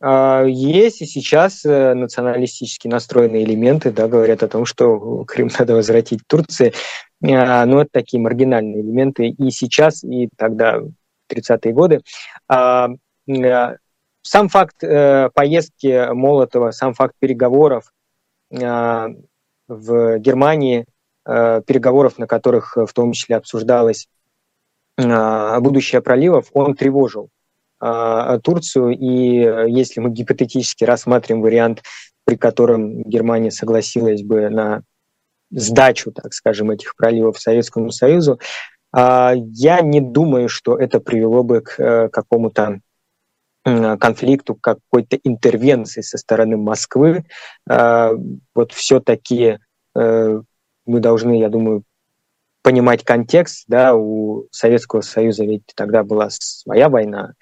[0.00, 5.74] Э, есть и сейчас э, националистически настроенные элементы, да, говорят о том, что Крым надо
[5.74, 6.72] возвратить Турции.
[7.20, 12.02] Э, но это такие маргинальные элементы и сейчас, и тогда, в 30-е годы.
[13.28, 13.76] Э,
[14.22, 17.92] сам факт э, поездки Молотова, сам факт переговоров
[18.50, 19.06] э,
[19.68, 20.86] в Германии,
[21.24, 24.06] переговоров, на которых в том числе обсуждалось
[24.96, 27.30] будущее проливов, он тревожил
[27.80, 28.90] Турцию.
[28.90, 29.08] И
[29.72, 31.82] если мы гипотетически рассматриваем вариант,
[32.24, 34.82] при котором Германия согласилась бы на
[35.50, 38.38] сдачу, так скажем, этих проливов Советскому Союзу,
[38.94, 42.82] я не думаю, что это привело бы к какому-то
[43.98, 47.24] конфликту, какой-то интервенции со стороны Москвы.
[47.68, 48.12] А,
[48.54, 49.58] вот все-таки
[49.96, 50.40] э,
[50.86, 51.82] мы должны, я думаю,
[52.62, 57.34] понимать контекст, да, у Советского Союза ведь тогда была своя война,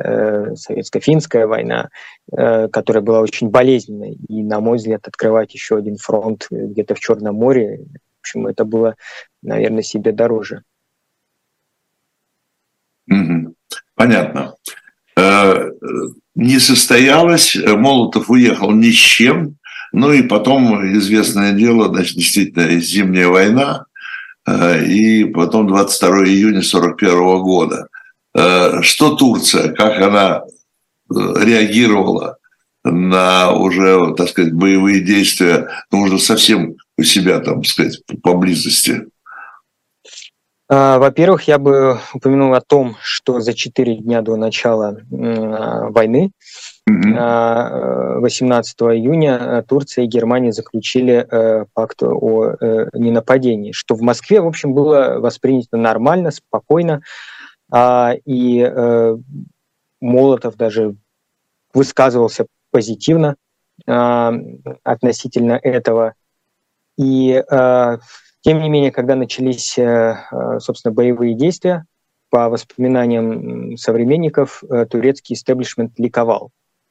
[0.00, 1.90] э, советско-финская война,
[2.32, 7.00] э, которая была очень болезненной, и, на мой взгляд, открывать еще один фронт где-то в
[7.00, 8.96] Черном море, в общем, это было,
[9.42, 10.62] наверное, себе дороже.
[13.94, 14.54] Понятно.
[15.18, 15.70] Э,
[16.36, 19.56] не состоялось, Молотов уехал ни с чем,
[19.92, 23.86] ну и потом известное дело, значит, действительно, зимняя война,
[24.46, 27.88] э, и потом 22 июня 1941 года.
[28.32, 30.42] Э, что Турция, как она
[31.10, 32.36] реагировала
[32.84, 39.06] на уже, так сказать, боевые действия, ну, уже совсем у себя, там, так сказать, поблизости?
[40.70, 46.30] А, во-первых, я бы упомянул о том, что за четыре дня до начала войны,
[46.86, 54.40] 18 а, июня, Турция и Германия заключили э, пакт о э, ненападении, что в Москве,
[54.40, 57.00] в общем, было воспринято нормально, спокойно,
[57.70, 59.16] а, и э,
[60.00, 60.96] Молотов даже
[61.72, 63.36] высказывался позитивно
[63.86, 66.14] относительно этого.
[66.96, 67.42] И
[68.48, 71.84] тем не менее, когда начались, э, э, собственно, боевые действия,
[72.30, 76.48] по воспоминаниям современников, э, турецкий истеблишмент ликовал.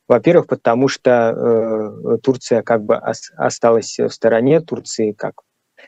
[0.08, 5.42] Во-первых, потому что Турция как бы осталась в стороне, Турции, как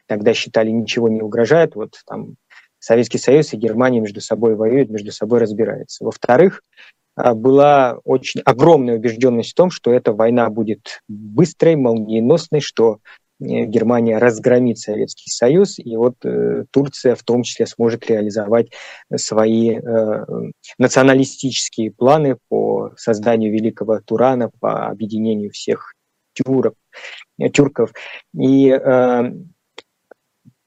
[0.08, 1.76] тогда считали, ничего не угрожает.
[1.76, 2.36] Вот там
[2.80, 6.04] Советский Союз и Германия между собой воюют, между собой разбираются.
[6.04, 6.64] Во-вторых,
[7.16, 14.18] была очень огромная убежденность в том, что эта война будет быстрой, молниеносной, что Э, Германия
[14.18, 18.72] разгромит Советский Союз, и вот э, Турция в том числе сможет реализовать
[19.16, 20.26] свои э,
[20.78, 25.94] националистические планы по созданию великого Турана, по объединению всех
[26.34, 26.76] тюрок,
[27.40, 27.94] э, тюрков.
[28.38, 29.32] И э,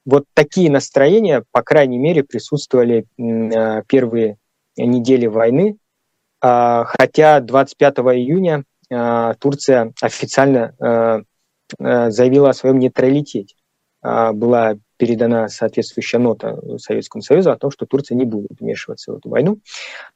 [0.05, 4.37] вот такие настроения, по крайней мере, присутствовали э, первые
[4.77, 5.77] недели войны,
[6.43, 10.83] э, хотя 25 июня э, Турция официально э,
[11.13, 11.23] Э,
[11.79, 13.55] заявила о своем нейтралитете.
[14.03, 19.17] А, была передана соответствующая нота Советскому Союзу о том, что Турция не будет вмешиваться в
[19.17, 19.59] эту войну.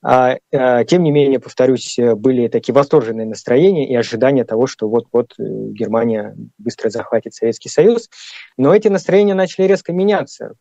[0.03, 5.33] А, э, тем не менее, повторюсь, были такие восторженные настроения и ожидания того, что вот-вот
[5.39, 8.09] э, Германия быстро захватит Советский Союз.
[8.57, 10.53] Но эти настроения начали резко меняться,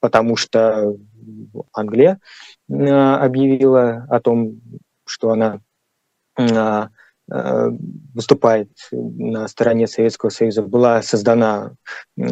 [0.00, 0.96] потому что
[1.74, 2.18] Англия
[2.68, 4.60] объявила о том,
[5.04, 5.60] что она
[6.40, 6.88] Э,
[7.30, 11.72] выступает на стороне Советского Союза, была создана
[12.18, 12.22] э,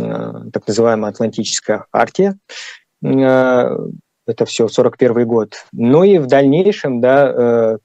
[0.53, 2.39] так называемая Атлантическая хартия.
[3.05, 3.77] Э,
[4.27, 5.55] это все 41 год.
[5.73, 7.79] Ну и в дальнейшем, да,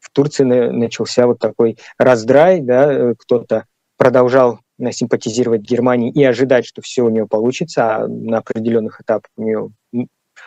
[0.00, 4.58] в Турции начался вот такой раздрай, да, кто-то продолжал
[4.90, 9.70] симпатизировать Германии и ожидать, что все у нее получится, а на определенных этапах у нее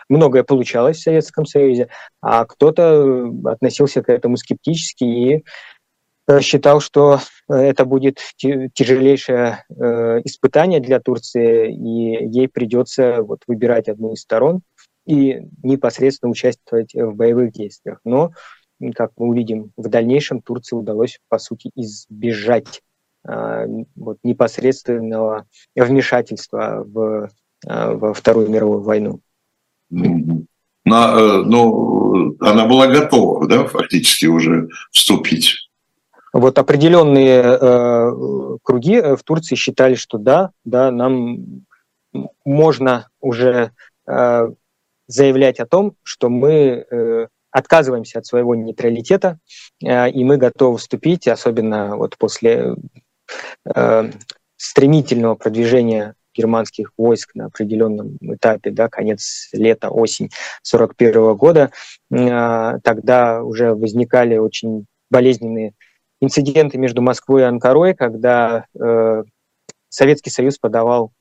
[0.09, 1.89] многое получалось в Советском Союзе,
[2.21, 5.41] а кто-то относился к этому скептически и э,
[6.41, 14.13] считал, что это будет тяжелейшее э, испытание для Турции, и ей придется вот выбирать одну
[14.13, 14.61] из сторон
[15.05, 17.99] и непосредственно участвовать в боевых действиях.
[18.03, 18.31] Но,
[18.95, 22.81] как мы увидим в дальнейшем, Турции удалось, по сути, избежать
[23.27, 27.29] э, вот, непосредственного вмешательства в,
[27.63, 29.21] во Вторую мировую войну.
[30.87, 35.66] Э, ну, она была готова, да, фактически уже вступить.
[36.37, 41.65] Вот определенные э, круги э, в Турции считали, что да, да, нам
[42.45, 43.71] можно уже
[44.05, 44.47] э,
[45.07, 49.39] заявлять о том, что мы э, отказываемся от своего нейтралитета,
[49.83, 52.75] э, и мы готовы вступить, особенно вот после
[53.65, 54.11] э,
[54.57, 60.29] стремительного продвижения германских войск на определенном этапе, да, конец лета, осень
[60.61, 61.71] 1941 года,
[62.11, 65.73] а, тогда уже возникали очень болезненные
[66.21, 69.23] инциденты между Москвой и Анкарой, когда э,
[69.89, 71.11] Советский Союз подавал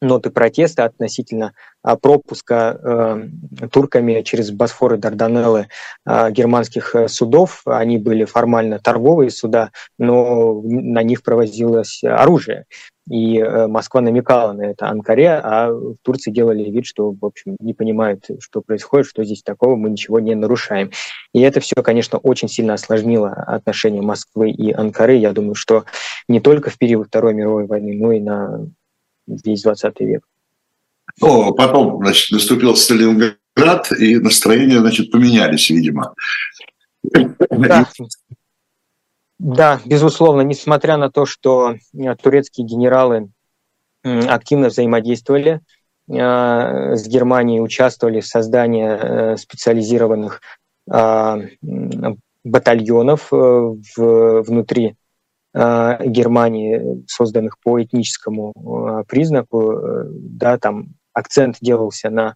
[0.00, 5.68] ноты протеста относительно а, пропуска э, турками через Босфор и Дарданеллы
[6.06, 7.62] э, германских э, судов.
[7.64, 12.66] Они были формально торговые суда, но на них провозилось оружие.
[13.10, 17.56] И э, Москва намекала на это Анкаре, а в Турции делали вид, что, в общем,
[17.58, 20.90] не понимают, что происходит, что здесь такого, мы ничего не нарушаем.
[21.32, 25.14] И это все, конечно, очень сильно осложнило отношения Москвы и Анкары.
[25.14, 25.84] Я думаю, что
[26.28, 28.68] не только в период Второй мировой войны, но и на
[29.28, 30.24] весь 20 век.
[31.20, 36.14] Ну, потом, значит, наступил Сталинград, и настроения, значит, поменялись, видимо.
[37.02, 37.88] Да.
[39.38, 43.30] да, безусловно, несмотря на то, что э, турецкие генералы
[44.02, 45.60] активно взаимодействовали
[46.08, 50.40] э, с Германией, участвовали в создании э, специализированных
[52.44, 54.96] батальонов внутри
[55.54, 62.34] Германии, созданных по этническому э, признаку, э, да, там акцент делался на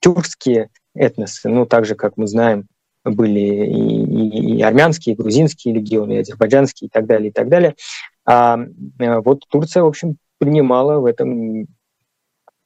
[0.00, 2.66] тюркские этносы, ну, так же, как мы знаем,
[3.04, 7.48] были и, и, и армянские, и грузинские легионы, и азербайджанские, и так далее, и так
[7.48, 7.76] далее.
[8.26, 8.58] А
[8.98, 11.68] вот Турция, в общем, принимала в этом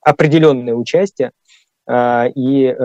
[0.01, 1.33] определенное участие,
[1.87, 2.77] и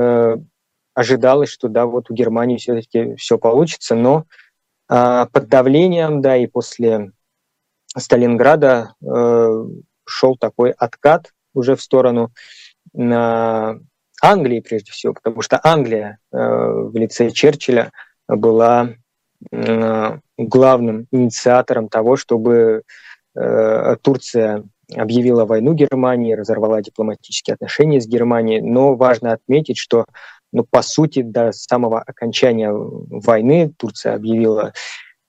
[0.94, 4.26] ожидалось, что да, вот у Германии все-таки все получится, но
[4.88, 7.12] под давлением, да, и после
[7.98, 9.66] Сталинграда э,
[10.06, 12.32] шел такой откат уже в сторону
[12.96, 17.92] Англии прежде всего, потому что Англия э, в лице Черчилля
[18.28, 18.90] была
[19.52, 22.84] э, главным инициатором того, чтобы
[24.04, 24.64] Турция
[24.96, 28.62] объявила войну Германии, разорвала дипломатические отношения с Германией.
[28.62, 30.06] Но важно отметить, что
[30.54, 34.74] ну, по сути, до самого окончания войны Турция объявила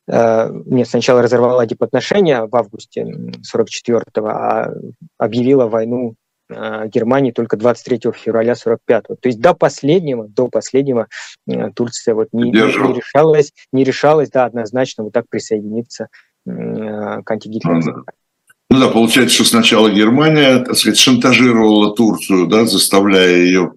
[0.06, 4.70] э, нет, сначала разорвала дипотношения в августе 44-го, а
[5.18, 6.14] объявила войну
[6.50, 9.16] э, Германии только 23 февраля 45-го.
[9.16, 11.08] То есть до последнего, до последнего
[11.48, 16.08] э, Турция вот не, не решалась, не решалась, да, однозначно вот так присоединиться
[16.46, 18.02] к антигитлеровской ну,
[18.70, 23.72] ну да, получается, что сначала Германия, так сказать, шантажировала Турцию, да, заставляя ее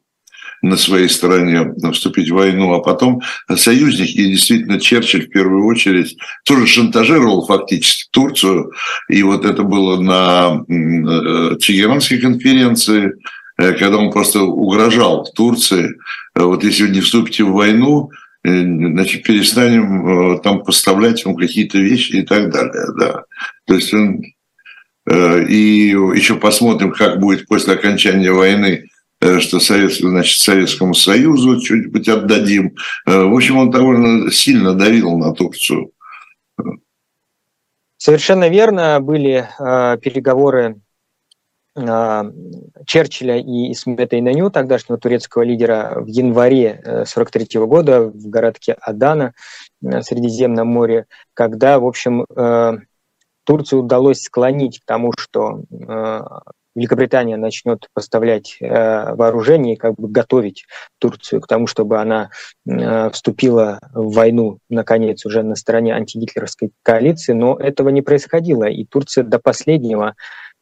[0.61, 3.21] на своей стороне вступить в войну, а потом
[3.55, 8.71] союзники, и действительно Черчилль в первую очередь тоже шантажировал фактически Турцию,
[9.09, 13.13] и вот это было на э, Тегеранской конференции,
[13.57, 15.95] э, когда он просто угрожал Турции,
[16.35, 18.09] э, вот если вы не вступите в войну,
[18.43, 23.23] значит, перестанем там поставлять вам какие-то вещи и так далее, да.
[23.65, 24.21] То есть он
[25.05, 32.07] и еще посмотрим, как будет после окончания войны Э, что Совет, значит, Советскому Союзу чуть-чуть
[32.07, 32.75] отдадим.
[33.05, 35.91] Э, в общем, он довольно сильно давил на Турцию.
[37.97, 38.99] Совершенно верно.
[39.01, 40.79] Были э, переговоры
[41.75, 42.23] э,
[42.85, 49.33] Черчилля и Исмета Инаню, тогдашнего турецкого лидера, в январе 1943 года в городке Адана
[49.81, 52.77] на Средиземном море, когда, в общем, э,
[53.45, 56.21] Турции удалось склонить к тому, что э,
[56.77, 60.65] Великобритания начнет поставлять э, вооружение и как бы готовить
[60.99, 62.29] Турцию к тому, чтобы она
[62.69, 68.85] э, вступила в войну, наконец, уже на стороне антигитлеровской коалиции, но этого не происходило, и
[68.85, 70.13] Турция до последнего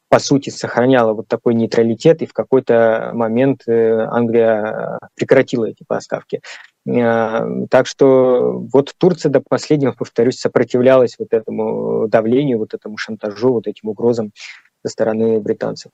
[0.08, 6.42] по сути, сохраняла вот такой нейтралитет, и в какой-то момент э, Англия прекратила эти поставки.
[6.86, 13.66] Так что вот Турция до последнего, повторюсь, сопротивлялась вот этому давлению, вот этому шантажу, вот
[13.66, 14.32] этим угрозам
[14.86, 15.92] со стороны британцев.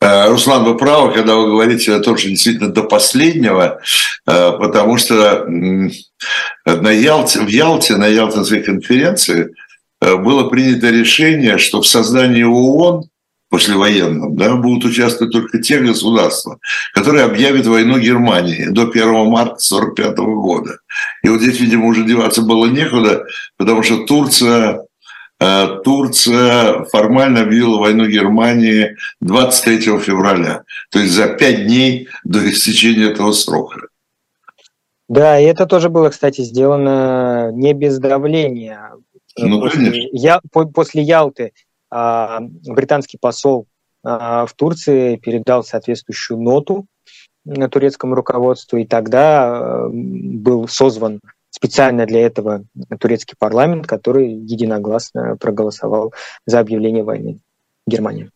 [0.00, 3.80] Э, Руслан, вы правы, когда вы говорите о том, что действительно до последнего,
[4.26, 9.54] э, потому что на Ялте, в Ялте, на Ялтинской конференции
[10.00, 13.04] э, было принято решение, что в создании ООН
[13.50, 16.58] послевоенном, да, будут участвовать только те государства,
[16.94, 20.78] которые объявят войну Германии до 1 марта 1945 года.
[21.24, 23.26] И вот здесь, видимо, уже деваться было некуда,
[23.58, 24.86] потому что Турция
[25.84, 33.32] Турция формально объявила войну Германии 23 февраля, то есть за пять дней до истечения этого
[33.32, 33.88] срока.
[35.08, 38.92] Да, и это тоже было, кстати, сделано не без давления.
[39.36, 40.08] Ну, после, конечно.
[40.12, 40.40] Я,
[40.72, 41.52] после Ялты
[41.90, 43.66] а, британский посол
[44.04, 46.86] а, в Турции передал соответствующую ноту
[47.72, 51.20] турецкому руководству, и тогда э, был созван
[51.50, 52.64] специально для этого
[52.98, 56.14] турецкий парламент, который единогласно проголосовал
[56.46, 57.40] за объявление войны
[57.86, 58.30] Германии.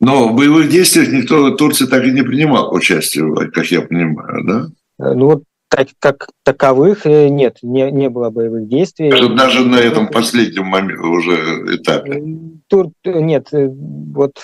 [0.00, 4.44] Но в боевых действиях никто в Турции так и не принимал участие, как я понимаю,
[4.44, 5.14] да?
[5.14, 9.10] Ну вот так, как таковых э, нет, не, не было боевых действий.
[9.36, 12.22] Даже на этом последнем моменте, уже этапе.
[12.68, 14.38] Тур, нет, э, вот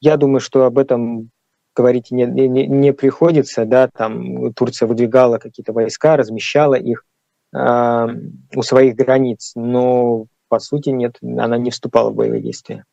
[0.00, 1.30] я думаю, что об этом
[1.76, 7.04] говорить не, не, не приходится, да, там Турция выдвигала какие-то войска, размещала их,
[7.54, 12.84] у своих границ, но по сути нет, она не вступала в боевые действия.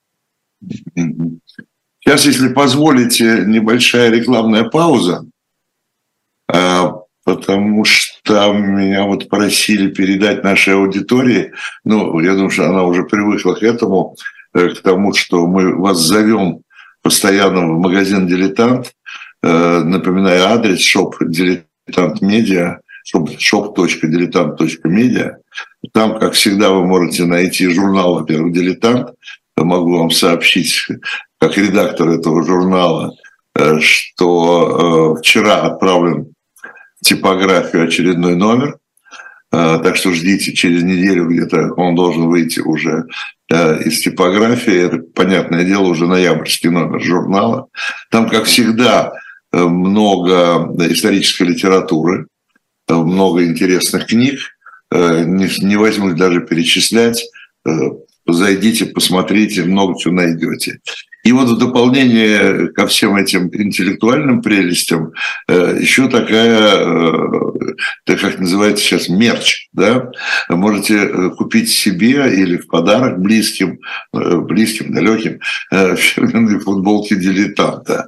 [2.00, 5.26] Сейчас, если позволите, небольшая рекламная пауза,
[6.48, 11.54] а, потому что меня вот просили передать нашей аудитории,
[11.84, 14.16] ну, я думаю, что она уже привыкла к этому,
[14.54, 16.62] э, к тому, что мы вас зовем
[17.02, 18.94] постоянно в магазин «Дилетант»,
[19.44, 22.80] э, напоминаю адрес, shop Diletant Media,
[23.14, 25.36] shop.diletant.media.
[25.94, 29.12] Там, как всегда, вы можете найти журнал, во-первых, «Дилетант».
[29.58, 30.88] Я могу вам сообщить,
[31.40, 33.14] как редактор этого журнала,
[33.56, 36.34] э, что э, вчера отправлен
[37.00, 38.78] в типографию очередной номер.
[39.52, 43.06] Э, так что ждите, через неделю где-то он должен выйти уже
[43.50, 44.86] из типографии.
[44.86, 47.68] Это, понятное дело, уже ноябрьский номер журнала.
[48.10, 49.12] Там, как всегда,
[49.52, 52.28] много исторической литературы
[52.94, 54.40] много интересных книг,
[54.92, 57.24] э, не, не возьмусь даже перечислять.
[57.66, 57.72] Э,
[58.28, 60.80] зайдите, посмотрите, много чего найдете.
[61.24, 65.12] И вот в дополнение ко всем этим интеллектуальным прелестям
[65.48, 66.84] э, еще такая,
[68.06, 69.68] так как называется сейчас, мерч.
[69.72, 70.10] Да?
[70.50, 73.80] Можете купить себе или в подарок близким,
[74.12, 75.40] близким, далеким,
[75.70, 78.08] фирменные футболки дилетанта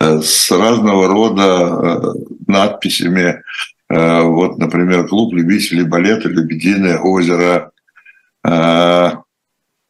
[0.00, 2.14] с разного рода
[2.46, 3.42] надписями
[3.88, 7.72] вот, например, клуб любителей балета «Лебединое озеро».
[8.46, 9.10] Э,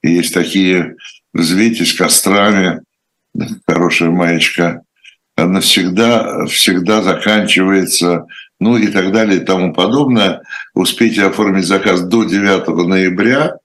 [0.02, 0.96] есть такие
[1.32, 2.82] «Взвейте с кострами»,
[3.66, 4.82] хорошая маечка.
[5.36, 8.26] Навсегда, всегда заканчивается,
[8.60, 10.42] ну и так далее и тому подобное.
[10.74, 13.63] Успейте оформить заказ до 9 ноября, Э,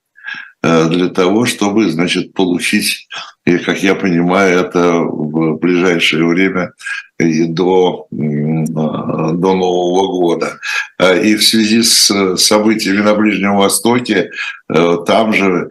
[0.62, 3.08] для того, чтобы, значит, получить,
[3.46, 6.72] и, как я понимаю, это в ближайшее время
[7.18, 10.58] и до, э, до Нового года.
[10.98, 14.30] Э, и в связи с событиями на Ближнем Востоке
[14.68, 15.70] там же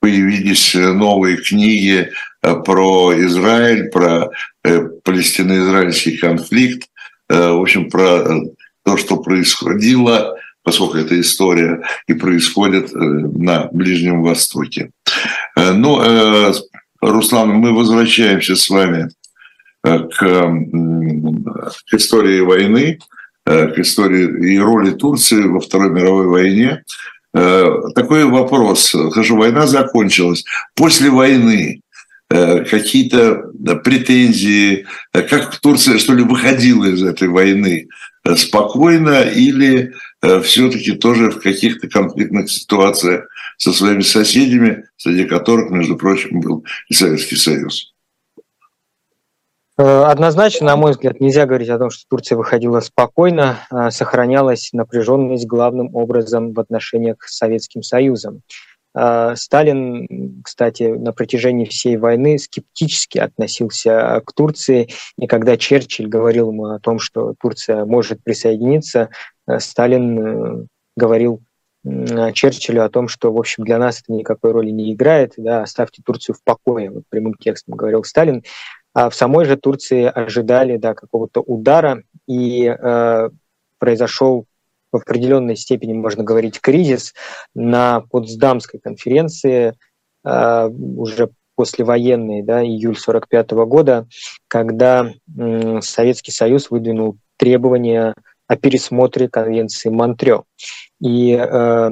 [0.00, 2.10] появились новые книги
[2.42, 4.30] про Израиль, про
[4.62, 6.88] палестино-израильский конфликт,
[7.28, 8.42] в общем, про
[8.84, 14.90] то, что происходило поскольку эта история и происходит э, на Ближнем Востоке.
[15.56, 16.52] Э, ну, э,
[17.00, 19.10] Руслан, мы возвращаемся с вами
[19.82, 20.26] к,
[21.92, 22.98] истории войны,
[23.44, 26.82] к истории и роли Турции во Второй мировой войне.
[27.30, 28.96] Такой вопрос.
[29.12, 30.46] Хорошо, война закончилась.
[30.74, 31.82] После войны
[32.30, 33.50] какие-то
[33.84, 37.88] претензии, как Турция, что ли, выходила из этой войны
[38.36, 39.92] спокойно или
[40.42, 46.94] все-таки тоже в каких-то конфликтных ситуациях со своими соседями, среди которых, между прочим, был и
[46.94, 47.94] Советский Союз.
[49.76, 54.70] Э, однозначно, на мой взгляд, нельзя говорить о том, что Турция выходила спокойно, а сохранялась
[54.72, 58.42] напряженность главным образом в отношениях с Советским Союзом.
[58.96, 66.52] Э, Сталин, кстати, на протяжении всей войны скептически относился к Турции, и когда Черчилль говорил
[66.52, 69.08] ему о том, что Турция может присоединиться, Э,
[69.58, 70.66] Сталин э,
[70.96, 71.42] говорил
[71.84, 76.02] Черчиллю о том, что, в общем, для нас это никакой роли не играет, да, оставьте
[76.02, 78.42] Турцию в покое, вот прямым текстом говорил Сталин.
[78.94, 83.30] А в самой же Турции ожидали да, какого-то удара, и э,
[83.78, 84.46] произошел
[84.92, 87.12] в определенной степени, можно говорить, кризис
[87.54, 89.74] на Потсдамской конференции
[90.24, 94.06] э, уже послевоенной, да, июль 45 года,
[94.48, 98.14] когда э, Советский Союз выдвинул требования
[98.54, 100.44] о пересмотре конвенции Монтрё.
[101.00, 101.90] И э,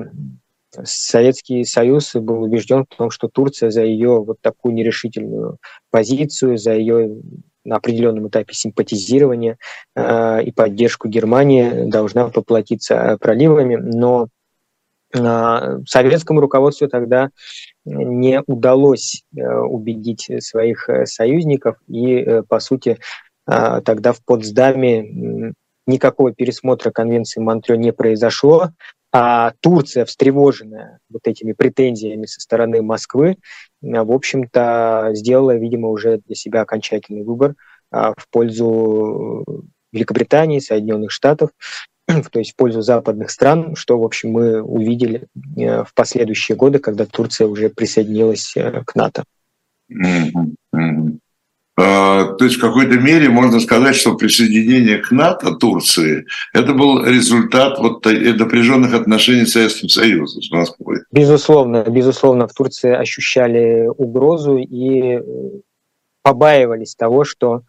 [0.82, 5.58] Советский Союз был убежден в том, что Турция за ее вот такую нерешительную
[5.90, 7.20] позицию, за ее
[7.64, 9.58] на определенном этапе симпатизирования
[9.94, 14.28] э, и поддержку Германии должна поплатиться проливами, но
[15.14, 17.30] э, советскому руководству тогда
[17.84, 22.98] не удалось э, убедить своих э, союзников, и, э, по сути,
[23.46, 25.54] э, тогда в Потсдаме
[25.86, 28.70] никакого пересмотра конвенции Монтрё не произошло,
[29.12, 33.36] а Турция, встревоженная вот этими претензиями со стороны Москвы,
[33.82, 37.54] в общем-то, сделала, видимо, уже для себя окончательный выбор
[37.90, 39.44] а, в пользу
[39.92, 41.50] Великобритании, Соединенных Штатов,
[42.06, 45.26] то есть в пользу западных стран, что, в общем, мы увидели
[45.56, 49.24] э, в последующие годы, когда Турция уже присоединилась э, к НАТО.
[49.92, 50.56] Mm-hmm.
[50.72, 50.78] А,
[51.82, 57.78] то есть в какой-то мере можно сказать, что присоединение к НАТО Турции это был результат
[57.78, 60.98] вот напряженных отношений с Советским Союзом, с Москвой.
[61.10, 65.22] Безусловно, безусловно, в Турции ощущали угрозу и э,
[66.22, 67.62] побаивались того, что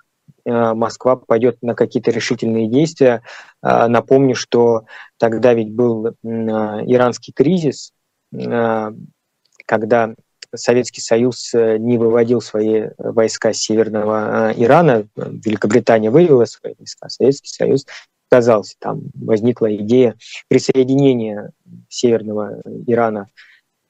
[0.45, 3.21] э, Москва пойдет на какие-то решительные действия.
[3.61, 4.85] Напомню, что
[5.17, 7.93] тогда ведь был иранский кризис,
[9.65, 10.15] когда
[10.55, 16.73] Советский Союз э, не выводил свои э, войска с северного э, Ирана, Великобритания вывела свои
[16.77, 17.85] войска, Советский Союз
[18.29, 18.75] отказался.
[18.79, 20.15] Там возникла идея
[20.47, 21.51] присоединения
[21.89, 23.27] северного Ирана,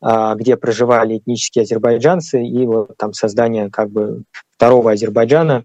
[0.01, 5.63] а, где проживали этнические азербайджанцы, и вот там создание как бы второго Азербайджана.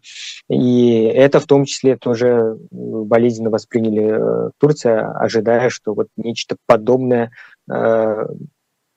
[0.48, 7.32] И это в том числе тоже болезненно восприняли Турция, ожидая, что вот нечто подобное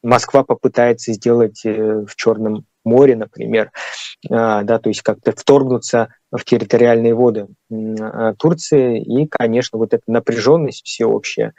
[0.03, 3.71] Москва попытается сделать э, в Черном море, например,
[4.29, 9.01] а, да, то есть как-то вторгнуться в территориальные воды а, Турции.
[9.01, 11.53] И, конечно, вот эта напряженность всеобщая,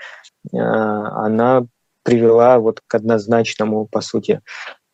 [0.52, 1.66] а, она
[2.02, 4.40] привела вот к однозначному, по сути,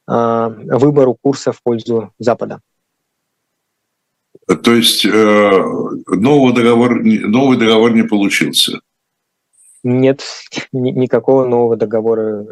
[0.07, 2.61] выбору курса в пользу Запада.
[4.63, 8.81] То есть э, новый договор, новый договор не получился?
[9.83, 10.23] Нет,
[10.73, 12.47] никакого нового договора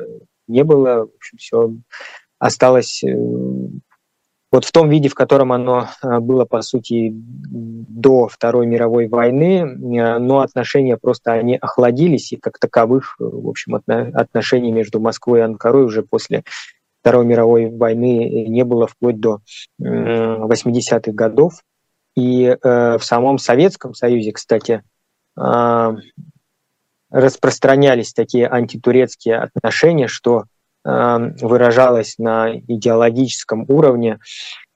[0.49, 1.07] не было.
[1.07, 1.71] В общем, все
[2.39, 3.15] осталось э,
[4.53, 9.61] вот в том виде, в котором оно э, было, по сути, до Второй мировой войны,
[9.61, 15.43] э, но отношения просто они охладились, и как таковых, в общем, отношений между Москвой и
[15.43, 16.45] Анкарой уже после
[17.01, 19.41] Второй мировой войны не было вплоть до
[19.81, 21.63] 80-х годов.
[22.17, 24.83] И в самом Советском Союзе, кстати,
[27.11, 30.45] распространялись такие антитурецкие отношения, что
[30.85, 34.19] э, выражалось на идеологическом уровне,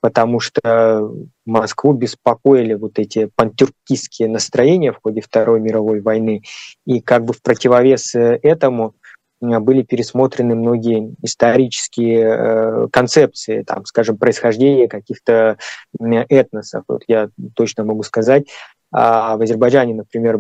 [0.01, 1.13] потому что
[1.45, 6.43] Москву беспокоили вот эти пантюркистские настроения в ходе Второй мировой войны.
[6.87, 8.95] И как бы в противовес этому
[9.43, 15.59] э, были пересмотрены многие исторические э, концепции, там, скажем, происхождения каких-то
[15.99, 16.85] этносов.
[16.87, 18.47] Вот я точно могу сказать,
[18.93, 20.39] а в Азербайджане, например,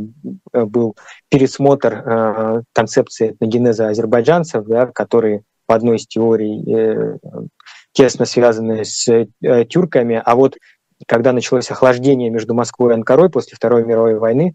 [0.52, 0.96] был
[1.28, 7.18] пересмотр э, концепции этногенеза азербайджанцев, да, которые по одной из теорий э,
[7.92, 9.26] тесно связаны с э,
[9.66, 10.56] тюрками, а вот
[11.06, 14.54] когда началось охлаждение между Москвой и Анкарой после Второй мировой войны,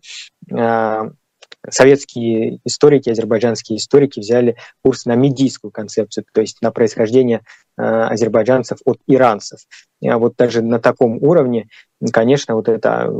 [1.67, 7.41] советские историки, азербайджанские историки взяли курс на медийскую концепцию, то есть на происхождение
[7.75, 9.61] азербайджанцев от иранцев.
[10.07, 11.67] А вот даже на таком уровне,
[12.13, 13.11] конечно, вот это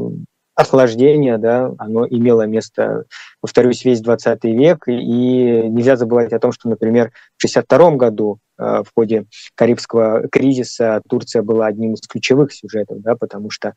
[0.56, 3.06] охлаждение, да, оно имело место,
[3.42, 8.84] повторюсь, весь 20 век, и нельзя забывать о том, что, например, в 1962 году э,
[8.84, 9.26] в ходе
[9.56, 13.74] Карибского кризиса Турция была одним из ключевых сюжетов, да, потому что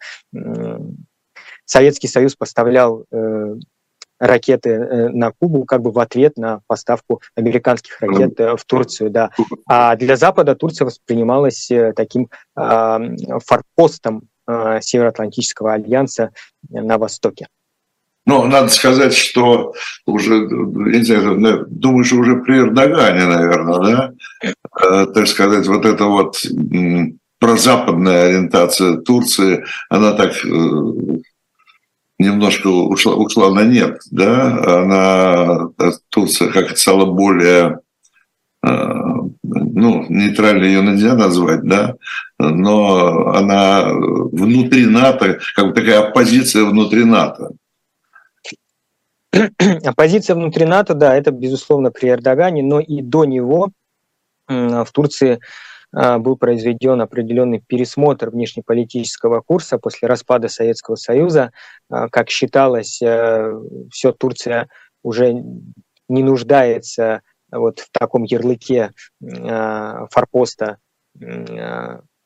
[1.64, 3.54] Советский Союз поставлял э,
[4.18, 9.30] ракеты э, на Кубу как бы в ответ на поставку американских ракет в Турцию, да.
[9.66, 12.98] А для Запада Турция воспринималась таким э,
[13.44, 14.28] форпостом
[14.80, 16.30] Североатлантического альянса
[16.70, 17.46] на Востоке.
[18.28, 19.72] Ну, надо сказать, что
[20.04, 24.12] уже, не знаю, думаю, что уже при Эрдогане, наверное, да,
[24.82, 26.36] э, так сказать, вот эта вот
[27.38, 30.48] прозападная ориентация Турции, она так э,
[32.18, 35.70] немножко ушла, ушла на нет, да, она,
[36.10, 37.80] Турция как-то стала более
[39.80, 41.94] ну, нейтрально ее нельзя назвать, да,
[42.38, 47.50] но она внутри НАТО, как бы такая оппозиция внутри НАТО.
[49.84, 53.70] Оппозиция внутри НАТО, да, это, безусловно, при Эрдогане, но и до него
[54.48, 55.40] в Турции
[55.92, 61.52] а, был произведен определенный пересмотр внешнеполитического курса после распада Советского Союза.
[61.88, 63.52] А, как считалось, э,
[63.90, 64.68] все Турция
[65.02, 65.32] уже
[66.08, 68.92] не нуждается вот в таком ярлыке
[69.22, 70.78] а, форпоста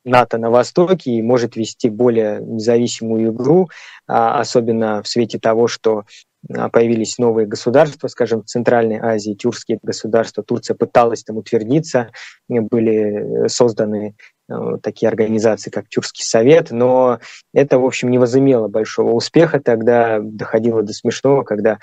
[0.05, 3.69] НАТО на Востоке и может вести более независимую игру,
[4.05, 6.03] особенно в свете того, что
[6.49, 10.43] а, появились новые государства, скажем, в Центральной Азии, тюркские государства.
[10.43, 12.11] Турция пыталась там утвердиться,
[12.49, 14.15] были созданы
[14.49, 17.19] э, такие организации, как Тюркский совет, но
[17.53, 19.61] это, в общем, не возымело большого успеха.
[19.61, 21.77] Тогда доходило до смешного, когда а,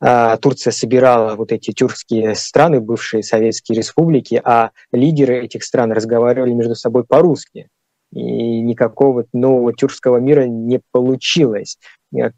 [0.00, 6.76] Турция собирала вот эти тюркские страны, бывшие советские республики, а лидеры этих стран разговаривали между
[6.76, 7.68] собой по-русски.
[8.12, 11.78] И никакого нового тюркского мира не получилось.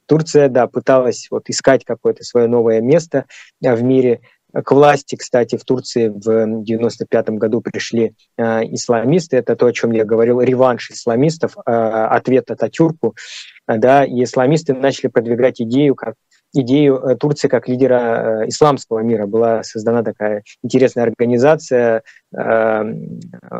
[0.07, 3.27] Турция, да, пыталась вот искать какое-то свое новое место
[3.63, 4.21] э, в мире.
[4.53, 8.43] К власти, кстати, в Турции в 95 году пришли э,
[8.75, 9.37] исламисты.
[9.37, 13.15] Это то, о чем я говорил, реванш исламистов, э, ответ Ататюрку.
[13.69, 16.15] Э, да, и исламисты начали продвигать идею, как
[16.53, 19.27] идею э, Турции как лидера э, исламского мира.
[19.27, 22.83] Была создана такая интересная организация э,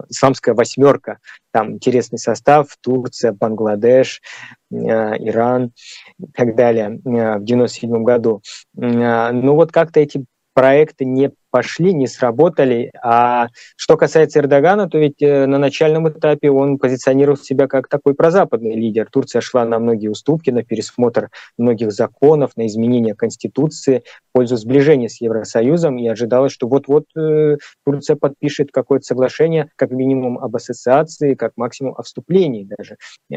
[0.09, 1.19] «Исламская восьмерка».
[1.53, 4.23] Там интересный состав– Турция, Бангладеш,
[4.71, 5.73] Иран
[6.19, 8.43] и так далее в 97 году.
[8.75, 10.25] Ну вот как-то эти
[10.55, 12.91] проекты не пошли, не сработали.
[13.03, 18.15] А что касается Эрдогана, то ведь э, на начальном этапе он позиционировал себя как такой
[18.15, 19.09] прозападный лидер.
[19.11, 25.09] Турция шла на многие уступки, на пересмотр многих законов, на изменение Конституции в пользу сближения
[25.09, 31.35] с Евросоюзом и ожидалось, что вот-вот э, Турция подпишет какое-то соглашение, как минимум об ассоциации,
[31.35, 32.97] как максимум о вступлении даже
[33.31, 33.37] э,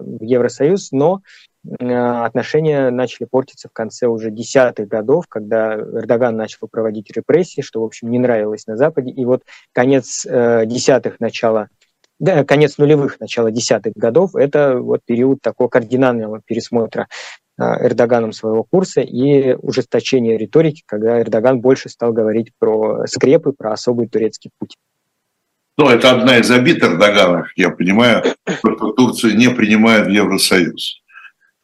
[0.00, 1.22] в Евросоюз, но
[1.66, 7.84] отношения начали портиться в конце уже десятых годов, когда Эрдоган начал проводить репрессии, что, в
[7.84, 9.10] общем, не нравилось на Западе.
[9.10, 9.42] И вот
[9.72, 11.68] конец э, десятых, начало
[12.20, 17.08] да, конец нулевых, начало десятых годов, это вот период такого кардинального пересмотра
[17.58, 23.72] э, Эрдоганом своего курса и ужесточение риторики, когда Эрдоган больше стал говорить про скрепы, про
[23.72, 24.76] особый турецкий путь.
[25.76, 31.03] Ну, это одна из обид Эрдогана, я понимаю, что Турцию не принимает в Евросоюз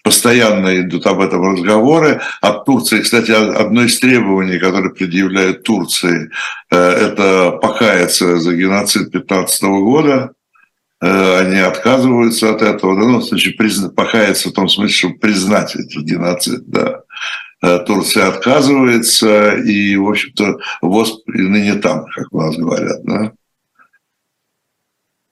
[0.03, 2.21] постоянно идут об этом разговоры.
[2.41, 6.31] От Турции, кстати, одно из требований, которое предъявляют Турции,
[6.71, 10.33] э, это покаяться за геноцид 15 года.
[11.03, 13.57] Э, они отказываются от этого, ну, значит,
[13.95, 17.01] покаяться в том смысле, чтобы признать этот геноцид, да.
[17.63, 23.33] Э, Турция отказывается, и, в общем-то, ВОЗ ныне там, как у нас говорят, да.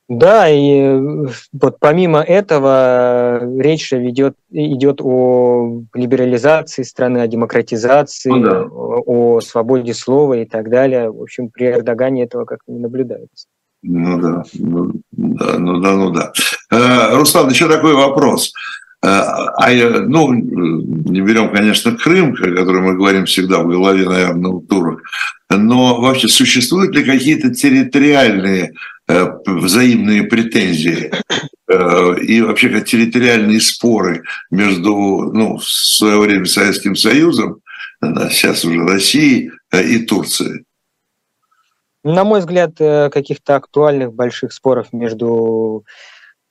[0.08, 8.40] Да, и э, вот помимо этого речь ведет, идет о либерализации страны, о демократизации, ну,
[8.40, 8.62] да.
[8.62, 11.10] о, о свободе слова и так далее.
[11.10, 13.48] В общем, при Эрдогане этого как-то не наблюдается.
[13.82, 16.32] Ну да, ну да, ну да, ну да.
[16.72, 18.54] Э, Руслан, еще такой вопрос.
[19.04, 19.68] Э, а,
[20.06, 25.02] ну, не берем, конечно, Крым, о котором мы говорим всегда в голове, наверное, у турок,
[25.50, 28.72] но вообще существуют ли какие-то территориальные Э,
[29.08, 31.10] взаимные претензии
[31.68, 34.92] э, и вообще как территориальные споры между,
[35.32, 37.60] ну, в свое время Советским Союзом,
[38.02, 40.64] сейчас уже Россией э, и Турцией?
[42.04, 45.84] На мой взгляд, каких-то актуальных больших споров между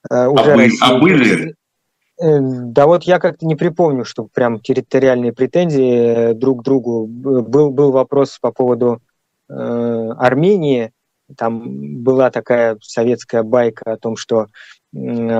[0.09, 0.79] уже а, Россией...
[0.81, 1.55] а были?
[2.19, 7.05] Да вот я как-то не припомню, что прям территориальные претензии друг к другу.
[7.07, 9.01] Был, был вопрос по поводу
[9.49, 10.91] э, Армении,
[11.36, 14.47] там была такая советская байка о том, что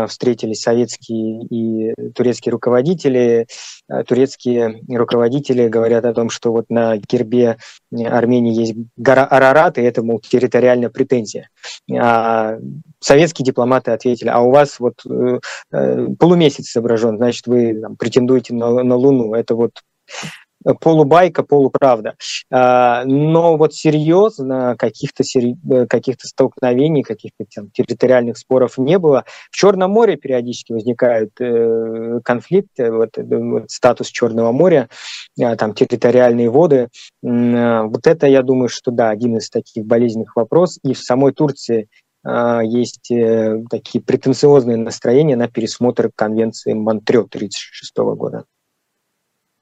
[0.08, 3.48] встретились советские и турецкие руководители.
[3.90, 7.58] Э, турецкие руководители говорят о том, что вот на гербе
[7.92, 11.50] Армении есть гора Арарат, и это, мол, территориальная претензия.
[11.92, 12.58] А
[13.00, 15.40] советские дипломаты ответили, а у вас вот э,
[15.72, 19.34] э полумесяц изображен, значит, вы там, претендуете на, на Луну.
[19.34, 19.72] Это вот
[20.76, 22.16] полубайка, полуправда.
[22.52, 29.24] А, но вот серьезно каких-то э, каких столкновений, каких-то территориальных споров не было.
[29.52, 34.90] В Черном море периодически возникают э, конфликты, вот, э, вот статус Черного моря,
[35.58, 36.90] там территориальные воды.
[37.22, 40.80] Вот это, я думаю, что да, один из таких болезненных вопросов.
[40.84, 41.88] И в самой Турции
[42.26, 43.12] есть
[43.70, 48.46] такие претенциозные настроения на пересмотр конвенции Монтрео 1936 года.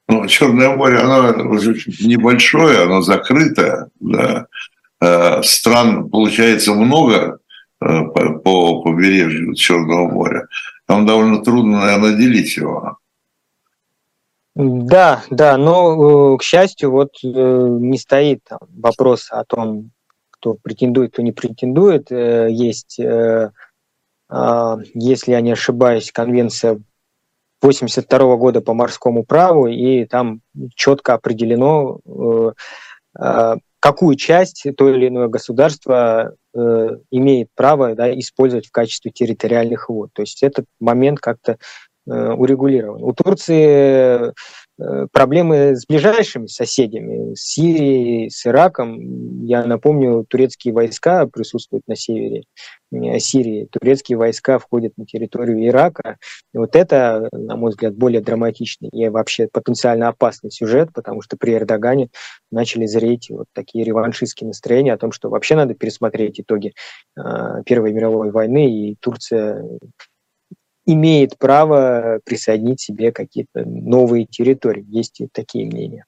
[0.08, 4.46] Ну, Черное море, оно небольшое, оно закрытое, да.
[5.00, 7.38] Э, стран, получается, много
[7.80, 10.46] э, по побережью Черного моря.
[10.86, 12.98] Там довольно трудно, наверное, делить его.
[14.54, 19.90] Да, да, но, к счастью, вот не стоит там вопрос о том,
[20.30, 22.10] кто претендует, кто не претендует.
[22.10, 22.98] Есть,
[24.28, 26.80] а, если я не ошибаюсь, конвенция
[27.62, 30.40] 82 года по морскому праву, и там
[30.74, 32.52] четко определено, э,
[33.18, 39.88] а, какую часть то или иное государство э, имеет право да, использовать в качестве территориальных
[39.88, 40.10] вод.
[40.12, 41.58] То есть этот момент как-то
[42.06, 43.02] э, урегулирован.
[43.02, 44.32] У Турции Э,
[45.12, 49.44] проблемы с ближайшими соседями, с Сирией, с Ираком.
[49.44, 52.44] Я напомню, турецкие войска присутствуют на севере
[52.92, 56.18] э, Сирии, турецкие войска входят на территорию Ирака.
[56.52, 61.36] И вот это, на мой взгляд, более драматичный и вообще потенциально опасный сюжет, потому что
[61.36, 62.08] при Эрдогане
[62.50, 66.74] начали зреть вот такие реваншистские настроения о том, что вообще надо пересмотреть итоги
[67.16, 67.22] э,
[67.64, 69.64] Первой мировой войны, и Турция
[70.86, 74.84] имеет право присоединить себе какие-то новые территории.
[74.88, 76.04] Есть и такие мнения.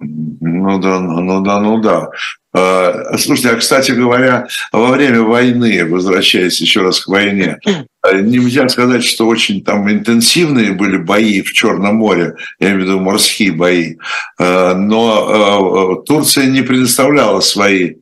[0.00, 2.10] Ну да, ну да, ну да.
[2.52, 7.58] А, слушайте, а кстати говоря, во время войны, возвращаясь еще раз к войне,
[8.04, 13.00] нельзя сказать, что очень там интенсивные были бои в Черном море, я имею в виду
[13.00, 13.96] морские бои,
[14.38, 17.96] а, но Турция не предоставляла свои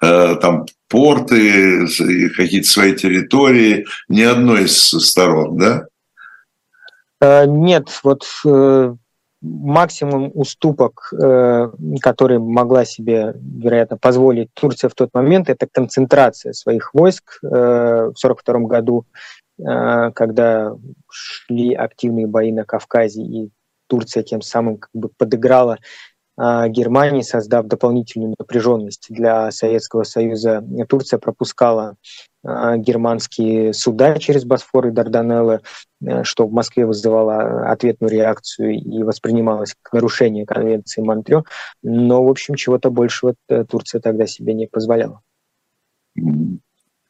[0.00, 1.86] там порты,
[2.36, 5.86] какие-то свои территории, ни одной из сторон, да?
[7.20, 8.94] Э, нет, вот э,
[9.40, 11.70] максимум уступок, э,
[12.00, 18.60] который могла себе, вероятно, позволить Турция в тот момент, это концентрация своих войск в 1942
[18.60, 19.04] году,
[19.60, 20.72] когда
[21.10, 23.50] шли активные бои на Кавказе, и
[23.88, 25.78] Турция тем самым как бы подыграла
[26.68, 30.64] Германии, создав дополнительную напряженность для Советского Союза.
[30.88, 31.96] Турция пропускала
[32.44, 35.60] а, германские суда через Босфор и Дарданеллы,
[36.00, 41.42] э, что в Москве вызывало ответную реакцию и воспринималось как нарушение конвенции Монтрё.
[41.82, 45.20] Но, в общем, чего-то большего э, Турция тогда себе не позволяла.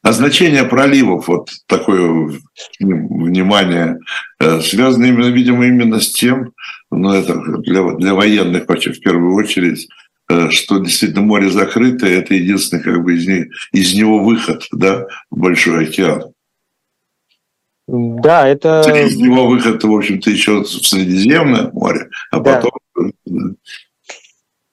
[0.01, 2.31] А значение проливов, вот такое
[2.79, 3.99] внимание,
[4.39, 6.53] э, связано именно, видимо, именно с тем,
[6.89, 9.89] ну это для, для военных вообще в первую очередь,
[10.29, 14.67] э, что действительно море закрыто, и это единственный как бы из, них, из него выход
[14.71, 16.31] да, в Большой океан.
[17.87, 18.81] Да, это...
[19.05, 22.55] Из него выход, в общем-то, еще в Средиземное море, а да.
[22.55, 22.71] потом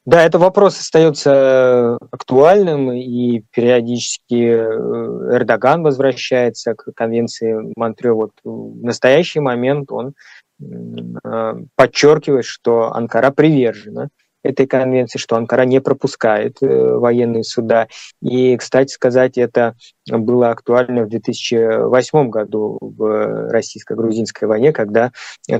[0.06, 8.14] да, этот вопрос остается э, актуальным, и периодически э, Эрдоган возвращается к конвенции Монтрео.
[8.14, 10.14] Вот в настоящий момент он
[10.60, 14.06] э, подчеркивает, что Анкара привержена
[14.44, 17.88] этой конвенции, что Анкара не пропускает военные суда.
[18.22, 19.74] И, кстати сказать, это
[20.08, 25.10] было актуально в 2008 году в российско-грузинской войне, когда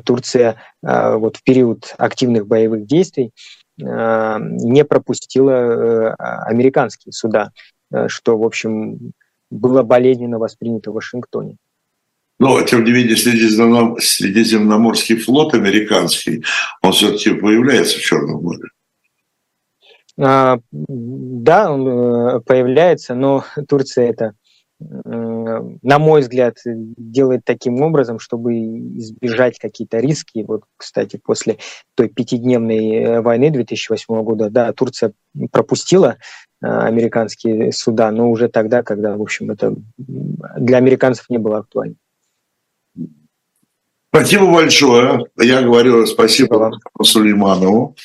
[0.04, 3.32] Турция вот в период активных боевых действий
[3.78, 6.14] не пропустила э,
[6.46, 7.50] американские суда,
[7.92, 9.12] э, что, в общем,
[9.50, 11.56] было болезненно воспринято в Вашингтоне.
[12.38, 16.44] Но, тем не менее, Средиземноморский флот американский,
[16.82, 18.68] он все-таки появляется в Черном море.
[20.18, 24.34] А, да, он появляется, но Турция это
[24.78, 28.54] на мой взгляд, делает таким образом, чтобы
[28.98, 30.44] избежать какие-то риски.
[30.46, 31.56] Вот, кстати, после
[31.94, 35.12] той пятидневной э, войны 2008 года, да, Турция
[35.50, 36.18] пропустила
[36.62, 41.94] э, американские суда, но уже тогда, когда, в общем, это для американцев не было актуально.
[44.10, 45.24] Спасибо большое.
[45.38, 47.96] Я говорю спасибо, спасибо Сулейманову.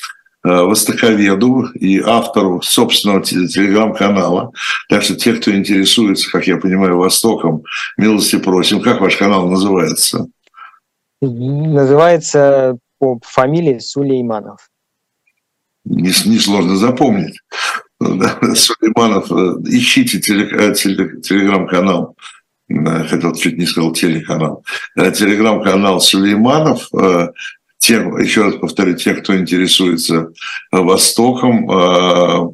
[0.44, 4.52] Э, востоковеду и автору собственного телеграм-канала.
[4.90, 7.62] Так что те, кто интересуется, как я понимаю, Востоком,
[7.96, 8.82] милости просим.
[8.82, 10.26] Как ваш канал называется?
[11.22, 14.68] Называется по фамилии Сулейманов.
[15.86, 17.38] Несложно не запомнить.
[18.00, 22.16] Сулейманов, э, ищите э, телеграм-канал
[23.10, 24.64] хотел чуть не сказал телеканал,
[24.96, 26.88] телеграм-канал Сулейманов,
[27.92, 30.32] тем, еще раз повторю, тех, кто интересуется
[30.72, 31.70] э, Востоком.
[31.70, 32.50] Э,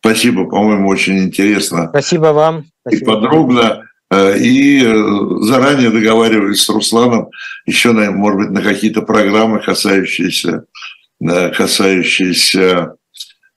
[0.00, 1.88] спасибо, по-моему, очень интересно.
[1.88, 2.66] Спасибо вам.
[2.82, 3.02] Спасибо.
[3.02, 3.82] И подробно.
[4.08, 4.82] Э, и
[5.42, 7.28] заранее договаривались с Русланом
[7.66, 10.64] еще, может быть, на какие-то программы, касающиеся,
[11.20, 12.94] касающиеся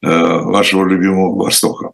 [0.01, 1.91] вашего любимого Востока.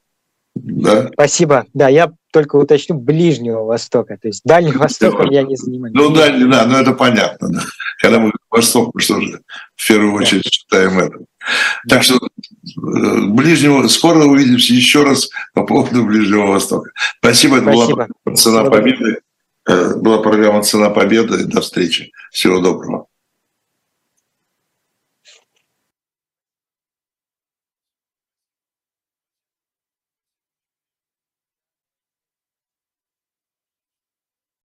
[0.56, 1.10] Да?
[1.14, 1.66] Спасибо.
[1.74, 4.18] Да, я только уточню Ближнего Востока.
[4.22, 5.96] То есть Дальним Востоком я не занимаюсь.
[5.96, 7.48] Ну, дальний, да, ну это понятно.
[7.48, 7.62] Да.
[8.02, 9.40] Когда мы Восток, мы что же,
[9.78, 10.50] в первую очередь да.
[10.50, 11.20] считаем это.
[11.88, 12.20] Так что э,
[13.28, 16.92] Ближнего, скоро увидимся еще раз по поводу Ближнего Востока.
[17.20, 18.10] Спасибо, это Спасибо.
[18.26, 19.20] была цена победы.
[19.66, 21.46] Э, была программа «Цена победы».
[21.46, 22.12] До встречи.
[22.34, 23.08] Всего доброго.